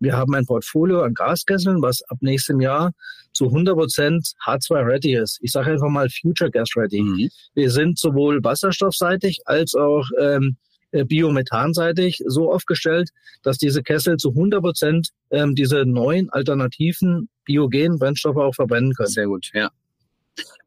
Wir 0.01 0.17
haben 0.17 0.35
ein 0.35 0.45
Portfolio 0.45 1.03
an 1.03 1.15
Gaskesseln, 1.15 1.81
was 1.81 2.03
ab 2.09 2.19
nächstem 2.21 2.61
Jahr 2.61 2.93
zu 3.33 3.47
100 3.47 3.75
Prozent 3.75 4.33
H2-ready 4.45 5.17
ist. 5.17 5.39
Ich 5.41 5.53
sage 5.53 5.73
einfach 5.73 5.89
mal 5.89 6.09
Future 6.11 6.51
Gas 6.51 6.71
Ready. 6.77 7.03
Mhm. 7.03 7.31
Wir 7.55 7.71
sind 7.71 7.99
sowohl 7.99 8.43
wasserstoffseitig 8.43 9.41
als 9.45 9.75
auch 9.75 10.05
ähm, 10.21 10.57
äh, 10.57 10.74
biomethanseitig 11.03 12.23
so 12.27 12.53
aufgestellt, 12.53 13.11
dass 13.43 13.59
diese 13.59 13.83
Kessel 13.83 14.17
zu 14.17 14.31
100 14.31 14.63
Prozent 14.63 15.09
ähm, 15.31 15.57
diese 15.57 15.85
neuen 15.85 16.31
alternativen 16.31 17.29
biogenen 17.45 17.99
Brennstoffe 17.99 18.37
auch 18.37 18.55
verwenden 18.55 18.95
können. 18.95 19.09
Sehr 19.09 19.27
gut, 19.27 19.51
ja. 19.53 19.71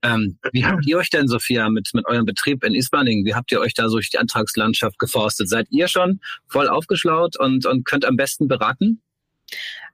Ähm, 0.01 0.37
wie 0.51 0.65
habt 0.65 0.85
ihr 0.85 0.97
euch 0.97 1.09
denn, 1.09 1.27
Sophia, 1.27 1.69
mit, 1.69 1.89
mit 1.93 2.05
eurem 2.05 2.25
Betrieb 2.25 2.63
in 2.63 2.73
Ismaning, 2.73 3.25
wie 3.25 3.33
habt 3.33 3.51
ihr 3.51 3.59
euch 3.59 3.73
da 3.73 3.89
so 3.89 3.95
durch 3.95 4.09
die 4.09 4.17
Antragslandschaft 4.17 4.99
geforstet? 4.99 5.49
Seid 5.49 5.67
ihr 5.71 5.87
schon 5.87 6.19
voll 6.47 6.67
aufgeschlaut 6.67 7.37
und, 7.39 7.65
und 7.65 7.85
könnt 7.85 8.05
am 8.05 8.15
besten 8.15 8.47
beraten? 8.47 9.01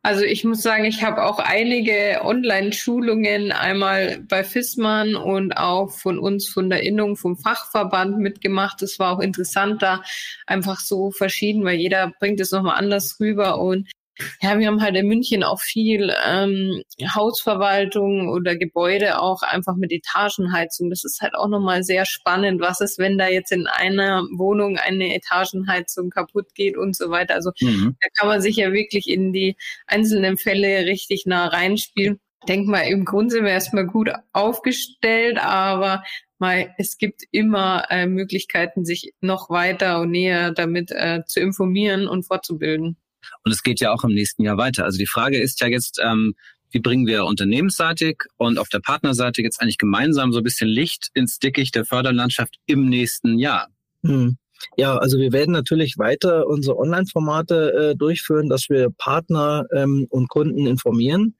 Also 0.05 0.25
ich 0.25 0.43
muss 0.43 0.61
sagen, 0.61 0.83
ich 0.83 1.01
habe 1.01 1.23
auch 1.23 1.39
einige 1.39 2.21
Online-Schulungen 2.23 3.53
einmal 3.53 4.19
bei 4.27 4.43
FISMAN 4.43 5.15
und 5.15 5.53
auch 5.53 5.91
von 5.91 6.19
uns 6.19 6.49
von 6.49 6.69
der 6.69 6.83
Innung 6.83 7.15
vom 7.15 7.37
Fachverband 7.37 8.19
mitgemacht. 8.19 8.81
Das 8.81 8.99
war 8.99 9.13
auch 9.13 9.21
interessant 9.21 9.81
da 9.81 10.03
einfach 10.45 10.81
so 10.81 11.11
verschieden, 11.11 11.63
weil 11.63 11.77
jeder 11.77 12.11
bringt 12.19 12.41
es 12.41 12.51
nochmal 12.51 12.77
anders 12.77 13.17
rüber 13.21 13.59
und 13.59 13.89
ja, 14.41 14.59
wir 14.59 14.67
haben 14.67 14.81
halt 14.81 14.95
in 14.95 15.07
München 15.07 15.43
auch 15.43 15.59
viel 15.59 16.13
ähm, 16.25 16.83
Hausverwaltung 17.15 18.29
oder 18.29 18.55
Gebäude 18.55 19.19
auch 19.19 19.41
einfach 19.41 19.75
mit 19.75 19.91
Etagenheizung. 19.91 20.89
Das 20.89 21.03
ist 21.03 21.21
halt 21.21 21.33
auch 21.35 21.47
nochmal 21.47 21.83
sehr 21.83 22.05
spannend. 22.05 22.61
Was 22.61 22.79
ist, 22.81 22.99
wenn 22.99 23.17
da 23.17 23.27
jetzt 23.27 23.51
in 23.51 23.67
einer 23.67 24.23
Wohnung 24.37 24.77
eine 24.77 25.15
Etagenheizung 25.15 26.09
kaputt 26.09 26.53
geht 26.53 26.77
und 26.77 26.95
so 26.95 27.09
weiter. 27.09 27.33
Also 27.35 27.51
mhm. 27.59 27.95
da 27.99 28.07
kann 28.17 28.27
man 28.27 28.41
sich 28.41 28.57
ja 28.57 28.71
wirklich 28.71 29.09
in 29.09 29.33
die 29.33 29.55
einzelnen 29.87 30.37
Fälle 30.37 30.85
richtig 30.85 31.25
nah 31.25 31.47
reinspielen. 31.47 32.19
Denk 32.47 32.67
mal, 32.67 32.81
im 32.81 33.05
Grunde 33.05 33.31
sind 33.31 33.45
wir 33.45 33.51
erstmal 33.51 33.87
gut 33.87 34.11
aufgestellt, 34.33 35.39
aber 35.41 36.03
mal, 36.39 36.73
es 36.77 36.97
gibt 36.97 37.23
immer 37.31 37.85
äh, 37.89 38.05
Möglichkeiten, 38.05 38.83
sich 38.83 39.13
noch 39.21 39.49
weiter 39.49 40.01
und 40.01 40.11
näher 40.11 40.51
damit 40.51 40.91
äh, 40.91 41.21
zu 41.25 41.39
informieren 41.39 42.07
und 42.07 42.23
fortzubilden. 42.23 42.97
Und 43.43 43.51
es 43.51 43.63
geht 43.63 43.79
ja 43.79 43.91
auch 43.91 44.03
im 44.03 44.13
nächsten 44.13 44.43
Jahr 44.43 44.57
weiter. 44.57 44.85
Also 44.85 44.97
die 44.97 45.07
Frage 45.07 45.39
ist 45.39 45.61
ja 45.61 45.67
jetzt, 45.67 45.99
ähm, 46.03 46.33
wie 46.71 46.79
bringen 46.79 47.05
wir 47.05 47.25
unternehmensseitig 47.25 48.23
und 48.37 48.57
auf 48.57 48.69
der 48.69 48.79
Partnerseite 48.79 49.41
jetzt 49.41 49.61
eigentlich 49.61 49.77
gemeinsam 49.77 50.33
so 50.33 50.39
ein 50.39 50.43
bisschen 50.43 50.67
Licht 50.69 51.09
ins 51.13 51.37
Dickicht 51.39 51.75
der 51.75 51.85
Förderlandschaft 51.85 52.55
im 52.65 52.89
nächsten 52.89 53.37
Jahr? 53.37 53.67
Hm. 54.03 54.37
Ja, 54.77 54.97
also 54.97 55.17
wir 55.19 55.31
werden 55.33 55.51
natürlich 55.51 55.97
weiter 55.97 56.47
unsere 56.47 56.77
Online-Formate 56.77 57.73
äh, 57.73 57.95
durchführen, 57.95 58.49
dass 58.49 58.69
wir 58.69 58.89
Partner 58.97 59.65
ähm, 59.73 60.07
und 60.09 60.29
Kunden 60.29 60.65
informieren. 60.65 61.35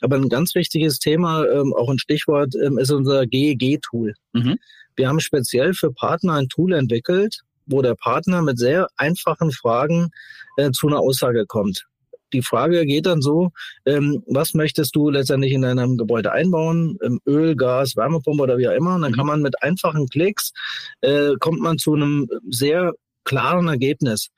Aber 0.00 0.16
ein 0.16 0.28
ganz 0.28 0.54
wichtiges 0.54 0.98
Thema, 0.98 1.44
ähm, 1.46 1.74
auch 1.74 1.90
ein 1.90 1.98
Stichwort, 1.98 2.54
ähm, 2.54 2.78
ist 2.78 2.90
unser 2.90 3.26
GEG-Tool. 3.26 4.14
Mhm. 4.32 4.56
Wir 4.96 5.08
haben 5.08 5.20
speziell 5.20 5.74
für 5.74 5.92
Partner 5.92 6.34
ein 6.34 6.48
Tool 6.48 6.72
entwickelt, 6.72 7.40
wo 7.70 7.82
der 7.82 7.94
Partner 7.94 8.42
mit 8.42 8.58
sehr 8.58 8.88
einfachen 8.96 9.52
Fragen 9.52 10.10
äh, 10.56 10.70
zu 10.70 10.88
einer 10.88 10.98
Aussage 11.00 11.46
kommt. 11.46 11.84
Die 12.32 12.42
Frage 12.42 12.86
geht 12.86 13.06
dann 13.06 13.22
so, 13.22 13.50
ähm, 13.86 14.22
was 14.26 14.54
möchtest 14.54 14.94
du 14.94 15.10
letztendlich 15.10 15.52
in 15.52 15.62
deinem 15.62 15.96
Gebäude 15.96 16.32
einbauen? 16.32 16.96
Ähm, 17.02 17.20
Öl, 17.26 17.56
Gas, 17.56 17.96
Wärmepumpe 17.96 18.42
oder 18.42 18.58
wie 18.58 18.68
auch 18.68 18.74
immer. 18.74 18.94
Und 18.94 19.02
dann 19.02 19.12
kann 19.12 19.24
mhm. 19.24 19.30
man 19.30 19.42
mit 19.42 19.62
einfachen 19.62 20.08
Klicks, 20.08 20.52
äh, 21.00 21.32
kommt 21.40 21.60
man 21.60 21.78
zu 21.78 21.94
einem 21.94 22.28
sehr 22.48 22.92
klaren 23.24 23.68
Ergebnis. 23.68 24.28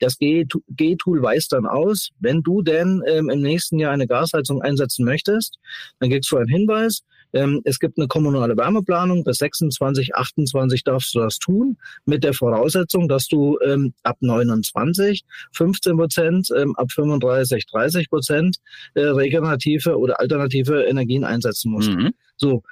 Das 0.00 0.18
G-Tool 0.18 1.22
weist 1.22 1.52
dann 1.52 1.64
aus, 1.64 2.10
wenn 2.18 2.42
du 2.42 2.62
denn 2.62 3.02
ähm, 3.06 3.30
im 3.30 3.40
nächsten 3.40 3.78
Jahr 3.78 3.92
eine 3.92 4.08
Gasheizung 4.08 4.60
einsetzen 4.60 5.04
möchtest, 5.04 5.58
dann 6.00 6.10
kriegst 6.10 6.30
du 6.32 6.38
einen 6.38 6.48
Hinweis, 6.48 7.02
ähm, 7.32 7.60
es 7.64 7.78
gibt 7.78 7.98
eine 7.98 8.08
kommunale 8.08 8.56
Wärmeplanung. 8.56 9.24
Bis 9.24 9.38
26, 9.38 10.14
28 10.14 10.84
darfst 10.84 11.14
du 11.14 11.20
das 11.20 11.38
tun, 11.38 11.78
mit 12.04 12.24
der 12.24 12.34
Voraussetzung, 12.34 13.08
dass 13.08 13.26
du 13.26 13.58
ähm, 13.64 13.94
ab 14.02 14.16
29 14.20 15.24
15 15.52 15.96
Prozent, 15.96 16.48
ähm, 16.56 16.74
ab 16.76 16.90
35 16.92 17.66
30 17.66 18.10
Prozent 18.10 18.56
äh, 18.94 19.02
regenerative 19.02 19.98
oder 19.98 20.20
alternative 20.20 20.84
Energien 20.84 21.24
einsetzen 21.24 21.72
musst. 21.72 21.90
Mhm. 21.90 22.10
So. 22.36 22.62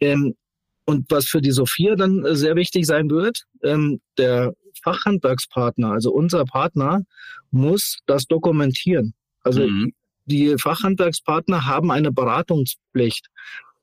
Ähm, 0.00 0.34
und 0.84 1.10
was 1.10 1.26
für 1.26 1.42
die 1.42 1.50
Sophia 1.50 1.96
dann 1.96 2.24
äh, 2.24 2.34
sehr 2.34 2.56
wichtig 2.56 2.86
sein 2.86 3.10
wird, 3.10 3.44
ähm, 3.62 4.00
der 4.16 4.54
Fachhandwerkspartner, 4.82 5.92
also 5.92 6.10
unser 6.12 6.44
Partner, 6.44 7.02
muss 7.50 7.98
das 8.06 8.26
dokumentieren. 8.26 9.14
Also 9.42 9.66
mhm. 9.66 9.92
die 10.24 10.56
Fachhandwerkspartner 10.58 11.66
haben 11.66 11.90
eine 11.90 12.12
Beratungspflicht. 12.12 13.26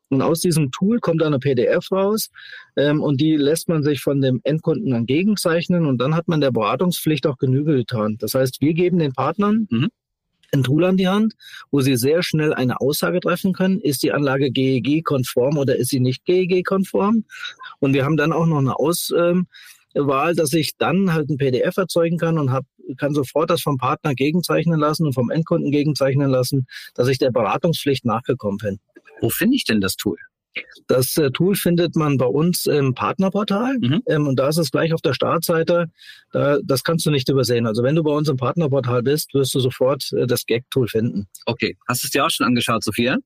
Und 0.10 0.22
aus 0.22 0.42
diesem 0.42 0.72
Tool 0.72 1.00
kommt 1.00 1.24
eine 1.24 1.40
PDF 1.40 1.92
raus 1.92 2.30
ähm, 2.76 3.02
und 3.02 3.20
die 3.20 3.36
lässt 3.36 3.70
man 3.70 3.84
sich 3.84 4.02
von 4.02 4.22
dem 4.22 4.40
Endkunden 4.44 4.92
dann 4.92 5.06
gegenzeichnen 5.06 5.86
und 5.86 5.98
dann 6.00 6.16
hat 6.16 6.28
man 6.28 6.42
der 6.42 6.52
Beratungspflicht 6.52 7.26
auch 7.26 7.38
Genüge 7.38 7.76
getan. 7.76 8.18
Das 8.20 8.36
heißt, 8.36 8.62
wir 8.62 8.74
geben 8.74 9.00
den 9.00 9.14
Partnern 9.14 9.68
mhm. 9.70 9.90
ein 10.54 10.64
Tool 10.64 10.86
an 10.86 10.98
die 10.98 11.08
Hand, 11.08 11.34
wo 11.72 11.82
sie 11.82 11.96
sehr 11.98 12.22
schnell 12.22 12.54
eine 12.54 12.82
Aussage 12.82 13.20
treffen 13.20 13.54
können, 13.54 13.80
ist 13.80 14.04
die 14.04 14.12
Anlage 14.12 14.52
GEG-konform 14.52 15.58
oder 15.58 15.76
ist 15.76 15.90
sie 15.90 16.00
nicht 16.00 16.24
GEG-konform? 16.26 17.26
Und 17.80 17.94
wir 17.94 18.06
haben 18.06 18.18
dann 18.18 18.32
auch 18.32 18.46
noch 18.46 18.60
eine 18.60 18.78
Auswahl, 18.78 19.46
ähm, 19.94 20.36
dass 20.36 20.54
ich 20.54 20.78
dann 20.78 21.14
halt 21.14 21.30
ein 21.30 21.38
PDF 21.38 21.78
erzeugen 21.78 22.20
kann 22.20 22.38
und 22.38 22.52
hab, 22.52 22.66
kann 22.98 23.16
sofort 23.16 23.50
das 23.50 23.64
vom 23.64 23.78
Partner 23.78 24.14
gegenzeichnen 24.14 24.80
lassen 24.80 25.08
und 25.08 25.14
vom 25.14 25.32
Endkunden 25.32 25.72
gegenzeichnen 25.72 26.30
lassen, 26.30 26.68
dass 26.94 27.08
ich 27.08 27.18
der 27.18 27.32
Beratungspflicht 27.32 28.06
nachgekommen 28.06 28.58
bin. 28.58 28.80
Wo 29.22 29.30
finde 29.30 29.56
ich 29.56 29.66
denn 29.66 29.82
das 29.82 29.96
Tool? 29.96 30.18
Das 30.88 31.18
äh, 31.18 31.32
Tool 31.32 31.56
findet 31.56 31.96
man 31.96 32.18
bei 32.18 32.26
uns 32.26 32.66
im 32.66 32.94
Partnerportal 32.94 33.78
mhm. 33.80 34.02
ähm, 34.08 34.28
und 34.28 34.40
da 34.40 34.48
ist 34.50 34.58
es 34.58 34.72
gleich 34.72 34.94
auf 34.94 35.02
der 35.02 35.14
Startseite. 35.14 35.88
Da, 36.32 36.60
das 36.64 36.84
kannst 36.84 37.06
du 37.06 37.12
nicht 37.12 37.28
übersehen. 37.30 37.66
Also 37.66 37.84
wenn 37.84 37.96
du 37.96 38.04
bei 38.04 38.12
uns 38.12 38.30
im 38.30 38.38
Partnerportal 38.38 39.04
bist, 39.04 39.34
wirst 39.34 39.54
du 39.56 39.60
sofort 39.60 40.12
äh, 40.14 40.28
das 40.28 40.46
Gag-Tool 40.46 40.88
finden. 40.88 41.28
Okay. 41.46 41.78
Hast 41.88 42.04
du 42.04 42.08
es 42.08 42.12
dir 42.12 42.26
auch 42.26 42.30
schon 42.30 42.46
angeschaut, 42.46 42.84
Sophia? 42.84 43.18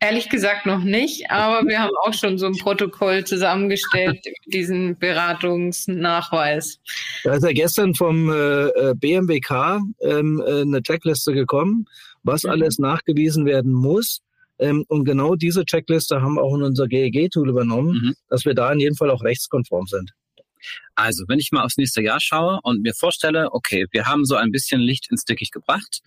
Ehrlich 0.00 0.28
gesagt 0.28 0.66
noch 0.66 0.82
nicht, 0.82 1.30
aber 1.30 1.66
wir 1.68 1.80
haben 1.80 1.92
auch 2.04 2.14
schon 2.14 2.38
so 2.38 2.46
ein 2.46 2.56
Protokoll 2.56 3.24
zusammengestellt, 3.24 4.24
diesen 4.46 4.98
Beratungsnachweis. 4.98 6.80
Da 7.22 7.34
ist 7.34 7.44
ja 7.44 7.52
gestern 7.52 7.94
vom 7.94 8.30
äh, 8.30 8.66
äh 8.66 8.94
BMWK 8.94 9.80
ähm, 10.00 10.42
äh, 10.44 10.62
eine 10.62 10.82
Checkliste 10.82 11.32
gekommen, 11.32 11.86
was 12.22 12.42
mhm. 12.42 12.50
alles 12.50 12.78
nachgewiesen 12.78 13.46
werden 13.46 13.72
muss 13.72 14.20
ähm, 14.58 14.84
und 14.88 15.04
genau 15.04 15.34
diese 15.34 15.64
Checkliste 15.64 16.22
haben 16.22 16.34
wir 16.34 16.42
auch 16.42 16.54
in 16.54 16.62
unser 16.62 16.86
GEG-Tool 16.86 17.48
übernommen, 17.48 18.00
mhm. 18.02 18.14
dass 18.28 18.44
wir 18.44 18.54
da 18.54 18.72
in 18.72 18.80
jedem 18.80 18.94
Fall 18.94 19.10
auch 19.10 19.22
rechtskonform 19.22 19.86
sind. 19.86 20.12
Also, 20.94 21.24
wenn 21.28 21.38
ich 21.38 21.50
mal 21.52 21.64
aufs 21.64 21.76
nächste 21.76 22.02
Jahr 22.02 22.20
schaue 22.20 22.60
und 22.62 22.82
mir 22.82 22.94
vorstelle, 22.94 23.52
okay, 23.52 23.86
wir 23.90 24.06
haben 24.06 24.24
so 24.24 24.36
ein 24.36 24.50
bisschen 24.50 24.80
Licht 24.80 25.10
ins 25.10 25.24
Dickicht 25.24 25.52
gebracht, 25.52 26.00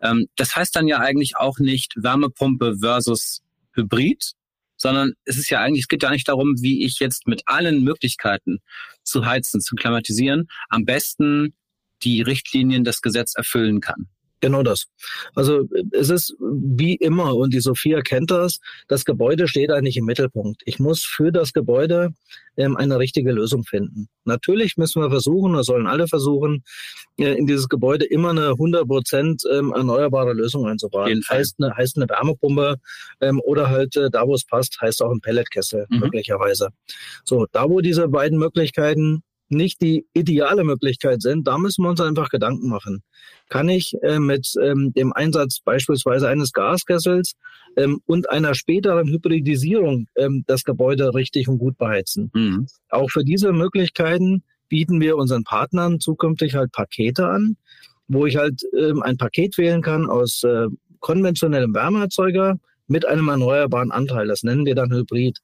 ähm, 0.00 0.26
das 0.36 0.54
heißt 0.54 0.76
dann 0.76 0.86
ja 0.86 0.98
eigentlich 0.98 1.36
auch 1.36 1.58
nicht 1.58 1.94
Wärmepumpe 1.96 2.76
versus 2.80 3.42
Hybrid, 3.72 4.32
sondern 4.76 5.14
es 5.24 5.38
ist 5.38 5.50
ja 5.50 5.60
eigentlich, 5.60 5.82
es 5.82 5.88
geht 5.88 6.02
ja 6.02 6.10
nicht 6.10 6.28
darum, 6.28 6.54
wie 6.60 6.84
ich 6.84 6.98
jetzt 6.98 7.26
mit 7.26 7.42
allen 7.46 7.82
Möglichkeiten 7.82 8.58
zu 9.02 9.24
heizen, 9.24 9.60
zu 9.60 9.74
klimatisieren, 9.74 10.48
am 10.68 10.84
besten 10.84 11.54
die 12.02 12.20
Richtlinien 12.20 12.84
des 12.84 13.00
Gesetzes 13.00 13.36
erfüllen 13.36 13.80
kann. 13.80 14.08
Genau 14.40 14.62
das. 14.62 14.86
Also 15.34 15.66
es 15.92 16.10
ist 16.10 16.36
wie 16.40 16.94
immer, 16.96 17.34
und 17.34 17.54
die 17.54 17.60
Sophia 17.60 18.02
kennt 18.02 18.30
das, 18.30 18.60
das 18.86 19.04
Gebäude 19.04 19.48
steht 19.48 19.70
eigentlich 19.70 19.96
im 19.96 20.04
Mittelpunkt. 20.04 20.62
Ich 20.66 20.78
muss 20.78 21.04
für 21.04 21.32
das 21.32 21.54
Gebäude 21.54 22.10
ähm, 22.58 22.76
eine 22.76 22.98
richtige 22.98 23.32
Lösung 23.32 23.64
finden. 23.64 24.08
Natürlich 24.24 24.76
müssen 24.76 25.00
wir 25.00 25.10
versuchen, 25.10 25.52
oder 25.52 25.64
sollen 25.64 25.86
alle 25.86 26.06
versuchen, 26.06 26.64
äh, 27.18 27.32
in 27.32 27.46
dieses 27.46 27.68
Gebäude 27.68 28.04
immer 28.04 28.30
eine 28.30 28.50
100 28.50 28.86
Prozent 28.86 29.42
ähm, 29.50 29.72
erneuerbare 29.72 30.34
Lösung 30.34 30.66
einzubauen. 30.66 31.22
Heißt 31.28 31.56
eine, 31.58 31.74
heißt 31.74 31.96
eine 31.96 32.08
Wärmepumpe 32.08 32.76
ähm, 33.20 33.40
oder 33.40 33.70
halt 33.70 33.96
äh, 33.96 34.10
da, 34.10 34.26
wo 34.26 34.34
es 34.34 34.44
passt, 34.44 34.78
heißt 34.80 35.02
auch 35.02 35.10
ein 35.10 35.20
Pelletkessel 35.20 35.86
mhm. 35.88 36.00
möglicherweise. 36.00 36.68
So, 37.24 37.46
da 37.52 37.68
wo 37.70 37.80
diese 37.80 38.08
beiden 38.08 38.38
Möglichkeiten 38.38 39.22
nicht 39.48 39.80
die 39.80 40.06
ideale 40.12 40.64
Möglichkeit 40.64 41.22
sind, 41.22 41.46
da 41.46 41.58
müssen 41.58 41.82
wir 41.84 41.90
uns 41.90 42.00
einfach 42.00 42.28
Gedanken 42.28 42.68
machen. 42.68 43.02
Kann 43.48 43.68
ich 43.68 43.94
äh, 44.02 44.18
mit 44.18 44.52
ähm, 44.62 44.92
dem 44.92 45.12
Einsatz 45.12 45.60
beispielsweise 45.60 46.28
eines 46.28 46.52
Gaskessels 46.52 47.34
ähm, 47.76 48.00
und 48.06 48.30
einer 48.30 48.54
späteren 48.54 49.08
Hybridisierung 49.08 50.08
ähm, 50.16 50.44
das 50.46 50.64
Gebäude 50.64 51.14
richtig 51.14 51.48
und 51.48 51.58
gut 51.58 51.78
beheizen? 51.78 52.30
Mhm. 52.34 52.66
Auch 52.88 53.10
für 53.10 53.24
diese 53.24 53.52
Möglichkeiten 53.52 54.42
bieten 54.68 55.00
wir 55.00 55.16
unseren 55.16 55.44
Partnern 55.44 56.00
zukünftig 56.00 56.54
halt 56.54 56.72
Pakete 56.72 57.28
an, 57.28 57.56
wo 58.08 58.26
ich 58.26 58.36
halt 58.36 58.62
ähm, 58.76 59.02
ein 59.02 59.16
Paket 59.16 59.58
wählen 59.58 59.82
kann 59.82 60.08
aus 60.10 60.42
äh, 60.42 60.66
konventionellem 61.00 61.74
Wärmeerzeuger 61.74 62.58
mit 62.88 63.06
einem 63.06 63.28
erneuerbaren 63.28 63.92
Anteil. 63.92 64.26
Das 64.26 64.42
nennen 64.42 64.66
wir 64.66 64.74
dann 64.74 64.92
Hybrid. 64.92 65.38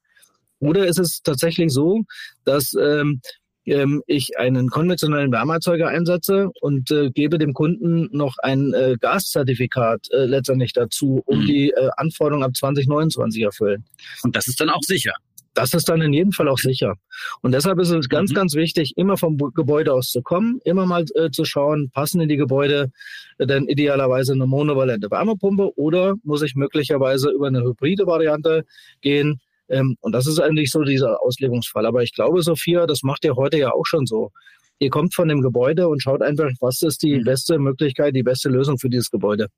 Oder 0.59 0.87
ist 0.87 0.99
es 0.99 1.23
tatsächlich 1.23 1.73
so, 1.73 2.03
dass 2.45 2.75
ähm, 2.75 3.21
ähm, 3.67 4.03
ich 4.07 4.39
einen 4.39 4.69
konventionellen 4.69 5.33
Wärmeerzeuger 5.33 5.89
einsetze 5.89 6.51
und 6.61 6.91
äh, 6.91 7.11
gebe 7.11 7.39
dem 7.39 7.55
Kunden 7.55 8.09
noch 8.13 8.37
ein 8.43 8.73
äh, 8.75 8.97
Gaszertifikat 9.01 10.09
äh, 10.11 10.25
letztendlich 10.25 10.73
dazu, 10.73 11.23
um 11.27 11.41
mhm. 11.41 11.47
die 11.47 11.71
äh, 11.71 11.91
Anforderungen 11.97 12.45
ab 12.45 12.57
2029 12.57 13.43
erfüllen. 13.43 13.85
Und 14.23 14.37
das 14.37 14.47
ist 14.47 14.61
dann 14.61 14.71
auch 14.71 14.83
sicher. 14.83 15.13
Das 15.55 15.75
ist 15.75 15.89
dann 15.91 16.01
in 16.01 16.15
jedem 16.15 16.33
Fall 16.33 16.49
auch 16.49 16.59
sicher. 16.59 16.95
Und 17.43 17.53
deshalb 17.53 17.79
ist 17.79 17.91
es 17.91 18.09
ganz, 18.09 18.31
mhm. 18.31 18.37
ganz 18.37 18.55
wichtig, 18.55 18.95
immer 18.97 19.17
vom 19.19 19.37
Gebäude 19.55 19.93
aus 19.93 20.11
zu 20.11 20.23
kommen, 20.23 20.61
immer 20.65 20.87
mal 20.87 21.05
äh, 21.15 21.31
zu 21.31 21.45
schauen, 21.45 21.91
passen 21.93 22.21
in 22.21 22.29
die 22.29 22.37
Gebäude 22.37 22.91
äh, 23.39 23.47
denn 23.47 23.67
idealerweise 23.69 24.33
eine 24.33 24.47
monovalente 24.47 25.11
Wärmepumpe 25.11 25.77
oder 25.77 26.15
muss 26.25 26.43
ich 26.43 26.55
möglicherweise 26.55 27.31
über 27.31 27.49
eine 27.49 27.63
hybride 27.63 28.07
Variante 28.07 28.65
gehen, 29.03 29.41
ähm, 29.73 29.97
und 30.01 30.13
das 30.13 30.27
ist 30.27 30.39
eigentlich 30.39 30.71
so 30.71 30.83
dieser 30.83 31.23
Auslegungsfall. 31.23 31.87
Aber 31.87 32.03
ich 32.03 32.13
glaube, 32.13 32.43
Sophia, 32.43 32.87
das 32.87 33.03
macht 33.03 33.25
ihr 33.25 33.35
heute 33.35 33.59
ja 33.59 33.73
auch 33.73 33.87
schon 33.87 34.07
so. 34.07 34.31
Ihr 34.79 34.91
kommt 34.91 35.15
von 35.15 35.29
dem 35.29 35.41
Gebäude 35.41 35.89
und 35.89 36.03
schaut 36.03 36.23
einfach, 36.23 36.51
was 36.61 36.83
ist 36.83 37.03
die 37.03 37.19
mhm. 37.19 37.25
beste 37.25 37.59
Möglichkeit, 37.59 38.15
die 38.15 38.23
beste 38.23 38.49
Lösung 38.49 38.79
für 38.79 38.91
dieses 38.91 39.11
Gebäude. 39.11 39.49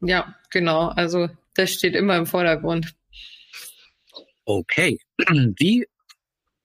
Ja, 0.00 0.36
genau. 0.50 0.88
Also 0.88 1.28
das 1.54 1.72
steht 1.72 1.94
immer 1.94 2.16
im 2.16 2.26
Vordergrund. 2.26 2.94
Okay. 4.44 4.98
Wie 5.58 5.86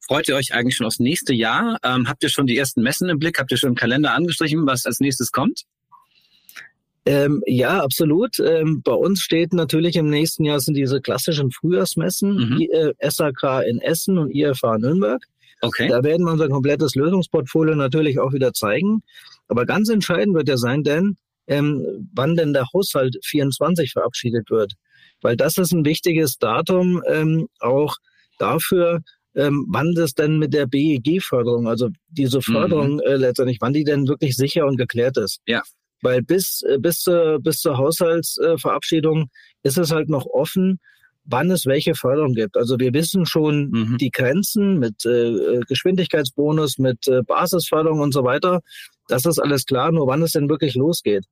freut 0.02 0.28
ihr 0.28 0.36
euch 0.36 0.54
eigentlich 0.54 0.76
schon 0.76 0.88
aufs 0.88 1.00
nächste 1.00 1.34
Jahr? 1.34 1.78
Ähm, 1.84 2.08
habt 2.08 2.24
ihr 2.24 2.30
schon 2.30 2.46
die 2.46 2.58
ersten 2.58 2.82
Messen 2.82 3.10
im 3.10 3.20
Blick? 3.20 3.40
Habt 3.40 3.52
ihr 3.52 3.58
schon 3.58 3.70
im 3.70 3.76
Kalender 3.76 4.14
angestrichen, 4.14 4.66
was 4.68 4.86
als 4.86 5.00
nächstes 5.00 5.32
kommt? 5.32 5.64
Ähm, 7.08 7.42
ja, 7.46 7.82
absolut. 7.82 8.38
Ähm, 8.40 8.82
bei 8.84 8.92
uns 8.92 9.22
steht 9.22 9.54
natürlich 9.54 9.96
im 9.96 10.10
nächsten 10.10 10.44
Jahr 10.44 10.60
sind 10.60 10.76
diese 10.76 11.00
klassischen 11.00 11.52
Frühjahrsmessen, 11.52 12.36
mhm. 12.36 12.68
äh, 12.70 12.94
SAK 13.10 13.64
in 13.66 13.80
Essen 13.80 14.18
und 14.18 14.36
IFA 14.36 14.78
Nürnberg. 14.78 15.24
Okay. 15.62 15.88
Da 15.88 16.04
werden 16.04 16.26
wir 16.26 16.34
unser 16.34 16.50
komplettes 16.50 16.96
Lösungsportfolio 16.96 17.76
natürlich 17.76 18.20
auch 18.20 18.34
wieder 18.34 18.52
zeigen. 18.52 19.04
Aber 19.48 19.66
ganz 19.66 19.90
entscheidend 19.90 20.36
wird 20.36 20.50
ja 20.50 20.58
sein, 20.58 20.84
denn 20.84 21.16
ähm, 21.48 22.10
wann 22.14 22.36
denn 22.36 22.52
der 22.52 22.68
Haushalt 22.74 23.18
24 23.24 23.94
verabschiedet 23.94 24.50
wird. 24.50 24.74
Weil 25.22 25.38
das 25.38 25.58
ist 25.58 25.72
ein 25.72 25.86
wichtiges 25.86 26.38
Datum 26.38 27.02
ähm, 27.08 27.48
auch 27.60 27.96
dafür, 28.38 29.02
ähm, 29.34 29.66
wann 29.70 29.94
das 29.96 30.14
denn 30.14 30.40
mit 30.40 30.54
der 30.54 30.66
BEG-Förderung, 30.66 31.68
also 31.68 31.90
diese 32.10 32.42
Förderung 32.42 32.96
mhm. 32.96 33.02
äh, 33.06 33.16
letztendlich, 33.16 33.60
wann 33.62 33.74
die 33.74 33.86
denn 33.86 34.08
wirklich 34.08 34.36
sicher 34.36 34.66
und 34.66 34.76
geklärt 34.76 35.18
ist. 35.18 35.40
Ja. 35.48 35.62
Weil 36.02 36.22
bis, 36.22 36.64
äh, 36.64 36.78
bis, 36.78 37.00
zur, 37.00 37.40
bis 37.40 37.60
zur 37.60 37.78
Haushaltsverabschiedung 37.78 39.30
ist 39.64 39.78
es 39.78 39.92
halt 39.92 40.10
noch 40.10 40.26
offen, 40.26 40.80
wann 41.28 41.52
es 41.52 41.66
welche 41.66 41.94
Förderung 41.96 42.34
gibt. 42.34 42.58
Also 42.58 42.80
wir 42.80 42.94
wissen 42.94 43.26
schon 43.26 43.70
mhm. 43.70 43.98
die 43.98 44.12
Grenzen 44.12 44.80
mit 44.80 45.06
äh, 45.06 45.60
Geschwindigkeitsbonus, 45.68 46.78
mit 46.78 47.08
äh, 47.08 47.22
Basisförderung 47.24 48.00
und 48.00 48.14
so 48.14 48.24
weiter. 48.24 48.62
Das 49.08 49.26
ist 49.26 49.40
alles 49.40 49.66
klar, 49.66 49.92
nur 49.92 50.08
wann 50.08 50.22
es 50.22 50.32
denn 50.32 50.50
wirklich 50.50 50.76
losgeht. 50.76 51.26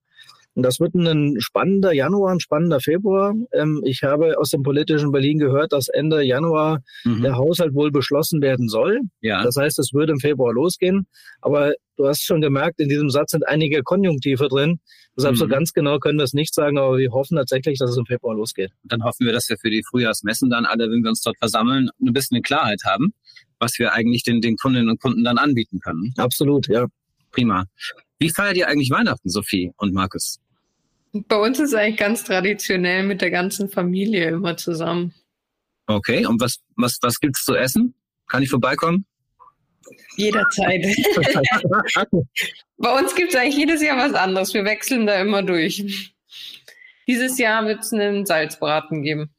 Und 0.55 0.63
das 0.63 0.79
wird 0.79 0.95
ein 0.95 1.35
spannender 1.39 1.91
Januar, 1.91 2.31
ein 2.31 2.39
spannender 2.39 2.79
Februar. 2.79 3.33
Ähm, 3.51 3.81
ich 3.85 4.03
habe 4.03 4.37
aus 4.39 4.51
dem 4.51 4.63
politischen 4.63 5.11
Berlin 5.11 5.37
gehört, 5.37 5.73
dass 5.73 5.89
Ende 5.89 6.21
Januar 6.23 6.81
mhm. 7.03 7.23
der 7.23 7.35
Haushalt 7.35 7.73
wohl 7.73 7.91
beschlossen 7.91 8.41
werden 8.41 8.69
soll. 8.69 9.01
Ja. 9.19 9.43
Das 9.43 9.57
heißt, 9.57 9.77
es 9.79 9.93
würde 9.93 10.13
im 10.13 10.19
Februar 10.19 10.53
losgehen. 10.53 11.07
Aber 11.41 11.73
du 11.97 12.07
hast 12.07 12.23
schon 12.23 12.39
gemerkt, 12.39 12.79
in 12.79 12.87
diesem 12.87 13.09
Satz 13.09 13.31
sind 13.31 13.45
einige 13.45 13.83
Konjunktive 13.83 14.47
drin. 14.47 14.79
Deshalb 15.17 15.35
mhm. 15.35 15.39
so 15.39 15.47
ganz 15.47 15.73
genau 15.73 15.99
können 15.99 16.19
wir 16.19 16.23
es 16.23 16.33
nicht 16.33 16.53
sagen, 16.53 16.77
aber 16.77 16.97
wir 16.97 17.11
hoffen 17.11 17.35
tatsächlich, 17.35 17.77
dass 17.77 17.91
es 17.91 17.97
im 17.97 18.05
Februar 18.05 18.35
losgeht. 18.35 18.71
Dann 18.83 19.03
hoffen 19.03 19.25
wir, 19.25 19.33
dass 19.33 19.49
wir 19.49 19.57
für 19.57 19.69
die 19.69 19.83
Frühjahrsmessen 19.83 20.49
dann 20.49 20.65
alle, 20.65 20.89
wenn 20.89 21.03
wir 21.03 21.09
uns 21.09 21.21
dort 21.21 21.37
versammeln, 21.37 21.89
ein 22.01 22.13
bisschen 22.13 22.41
Klarheit 22.41 22.81
haben, 22.85 23.13
was 23.59 23.77
wir 23.77 23.91
eigentlich 23.91 24.23
den, 24.23 24.39
den 24.39 24.55
Kundinnen 24.55 24.89
und 24.89 25.01
Kunden 25.01 25.25
dann 25.25 25.37
anbieten 25.37 25.79
können. 25.79 26.13
Absolut, 26.17 26.67
ja. 26.69 26.87
Prima. 27.31 27.65
Wie 28.19 28.29
feiert 28.29 28.55
ihr 28.55 28.69
eigentlich 28.69 28.89
Weihnachten, 28.89 29.29
Sophie 29.29 29.71
und 29.75 29.93
Markus? 29.93 30.39
Bei 31.27 31.37
uns 31.37 31.59
ist 31.59 31.69
es 31.69 31.75
eigentlich 31.75 31.97
ganz 31.97 32.25
traditionell 32.25 33.03
mit 33.03 33.21
der 33.21 33.31
ganzen 33.31 33.69
Familie 33.69 34.29
immer 34.29 34.57
zusammen. 34.57 35.13
Okay, 35.87 36.25
und 36.25 36.41
was, 36.41 36.57
was, 36.75 36.97
was 37.01 37.19
gibt's 37.19 37.45
zu 37.45 37.55
essen? 37.55 37.93
Kann 38.27 38.43
ich 38.43 38.49
vorbeikommen? 38.49 39.05
Jederzeit. 40.17 40.83
Bei 42.77 42.99
uns 42.99 43.15
gibt 43.15 43.33
es 43.33 43.39
eigentlich 43.39 43.55
jedes 43.55 43.81
Jahr 43.81 43.97
was 43.97 44.13
anderes. 44.13 44.53
Wir 44.53 44.65
wechseln 44.65 45.05
da 45.05 45.21
immer 45.21 45.41
durch. 45.41 46.13
Dieses 47.07 47.37
Jahr 47.37 47.65
wird 47.65 47.79
es 47.79 47.93
einen 47.93 48.25
Salzbraten 48.25 49.03
geben. 49.03 49.33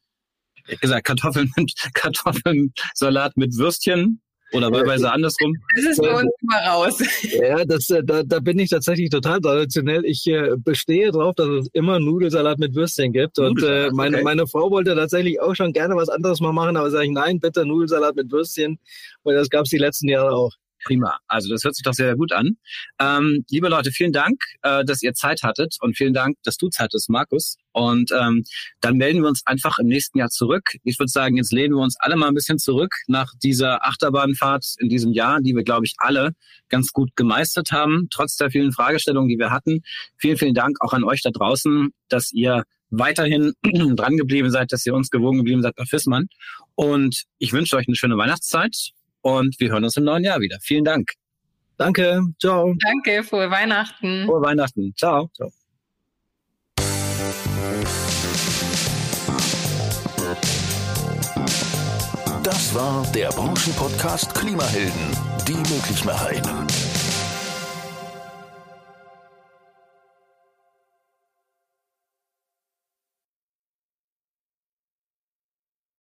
Ich 0.69 0.81
gesagt, 0.81 1.07
Kartoffeln 1.07 1.53
mit 1.57 1.75
Kartoffeln, 1.95 2.73
Salat 2.95 3.37
mit 3.37 3.55
Würstchen 3.57 4.23
oder 4.53 4.71
wahlweise 4.71 5.11
andersrum? 5.11 5.55
Das 5.77 5.85
ist 5.85 6.01
bei 6.01 6.15
uns 6.15 6.31
immer 6.43 6.59
raus. 6.69 7.03
Ja, 7.23 7.65
das, 7.65 7.91
äh, 7.91 8.03
da, 8.05 8.23
da 8.23 8.41
bin 8.41 8.59
ich 8.59 8.71
tatsächlich 8.71 9.11
total 9.11 9.41
traditionell. 9.41 10.05
Ich 10.05 10.27
äh, 10.27 10.51
bestehe 10.57 11.11
darauf, 11.11 11.35
dass 11.35 11.49
es 11.49 11.69
immer 11.73 11.99
Nudelsalat 11.99 12.59
mit 12.59 12.75
Würstchen 12.75 13.13
gibt. 13.13 13.39
Und 13.39 13.63
äh, 13.63 13.91
meine, 13.93 14.17
okay. 14.17 14.25
meine 14.25 14.47
Frau 14.47 14.71
wollte 14.71 14.95
tatsächlich 14.95 15.41
auch 15.41 15.55
schon 15.55 15.73
gerne 15.73 15.97
was 15.97 16.09
anderes 16.09 16.41
mal 16.41 16.53
machen, 16.53 16.77
aber 16.77 16.91
sage 16.91 17.07
ich, 17.07 17.11
nein, 17.13 17.41
bitte 17.41 17.67
Nudelsalat 17.67 18.17
mit 18.17 18.31
Würstchen. 18.31 18.79
Und 19.23 19.35
das 19.35 19.51
gab 19.51 19.65
es 19.65 19.71
die 19.71 19.79
letzten 19.79 20.09
Jahre 20.09 20.33
auch. 20.33 20.53
Prima. 20.87 21.19
Also 21.27 21.49
das 21.49 21.65
hört 21.65 21.75
sich 21.75 21.83
doch 21.83 21.95
sehr, 21.95 22.07
sehr 22.07 22.17
gut 22.17 22.33
an. 22.33 22.59
Ähm, 23.01 23.45
liebe 23.51 23.69
Leute, 23.69 23.91
vielen 23.91 24.13
Dank, 24.13 24.41
äh, 24.63 24.85
dass 24.85 25.03
ihr 25.03 25.15
Zeit 25.15 25.43
hattet 25.43 25.77
und 25.81 25.97
vielen 25.97 26.15
Dank, 26.15 26.37
dass 26.45 26.57
du 26.59 26.69
Zeit 26.69 26.85
hattest, 26.87 27.11
Markus. 27.11 27.57
Und 27.73 28.13
ähm, 28.13 28.45
dann 28.81 28.97
melden 28.97 29.23
wir 29.23 29.29
uns 29.29 29.43
einfach 29.47 29.81
im 29.81 29.89
nächsten 29.89 30.19
Jahr 30.19 30.29
zurück. 30.29 30.77
Ich 30.85 31.01
würde 31.01 31.11
sagen, 31.11 31.37
jetzt 31.37 31.53
lehnen 31.53 31.75
wir 31.75 31.83
uns 31.83 31.97
alle 31.99 32.15
mal 32.15 32.29
ein 32.29 32.35
bisschen 32.35 32.59
zurück 32.59 32.95
nach 33.09 33.33
dieser 33.43 33.85
Achterbahnfahrt 33.85 34.77
in 34.79 34.89
diesem 34.89 35.13
Jahr, 35.13 35.41
die 35.41 35.57
wir, 35.57 35.65
glaube 35.65 35.87
ich, 35.87 35.95
alle 35.99 36.31
ganz 36.69 36.93
gut 36.93 37.11
gemeistert 37.17 37.73
haben, 37.73 38.07
trotz 38.13 38.37
der 38.37 38.53
vielen 38.53 38.71
Fragestellungen, 38.71 39.29
die 39.29 39.39
wir 39.39 39.51
hatten. 39.51 39.83
Vielen, 40.19 40.37
vielen 40.37 40.55
Dank 40.55 40.77
auch 40.81 40.93
an 40.93 41.03
euch 41.03 41.21
da 41.23 41.31
draußen, 41.31 41.91
dass 42.09 42.33
ihr 42.33 42.63
weiterhin 42.91 43.55
dran 43.97 44.17
geblieben 44.17 44.51
seid, 44.53 44.71
dass 44.71 44.87
ihr 44.87 44.95
uns 44.95 45.11
gewogen 45.11 45.39
geblieben 45.39 45.63
seid 45.63 45.75
bei 45.75 45.85
Fissmann. 45.85 46.29
Und 46.77 47.25
ich 47.39 47.53
wünsche 47.53 47.77
euch 47.77 47.89
eine 47.89 47.97
schöne 47.97 48.17
Weihnachtszeit 48.17 48.93
und 49.27 49.59
wir 49.59 49.71
hören 49.71 49.83
uns 49.83 49.97
im 49.97 50.05
neuen 50.05 50.23
Jahr 50.23 50.41
wieder. 50.41 50.59
Vielen 50.63 50.85
Dank. 50.85 51.11
Danke. 51.77 52.23
Ciao. 52.41 52.75
Danke. 52.85 53.25
Frohe 53.25 53.51
Weihnachten. 53.51 54.25
Frohe 54.27 54.41
Weihnachten. 54.41 54.95
Ciao. 54.97 55.29
Ciao. 55.35 55.51
Das 62.43 62.75
war 62.75 63.05
der 63.13 63.29
Branchenpodcast 63.31 64.33
Klimahelden, 64.35 65.11
die 65.49 65.75
Möglichmacherinnen. 65.75 66.96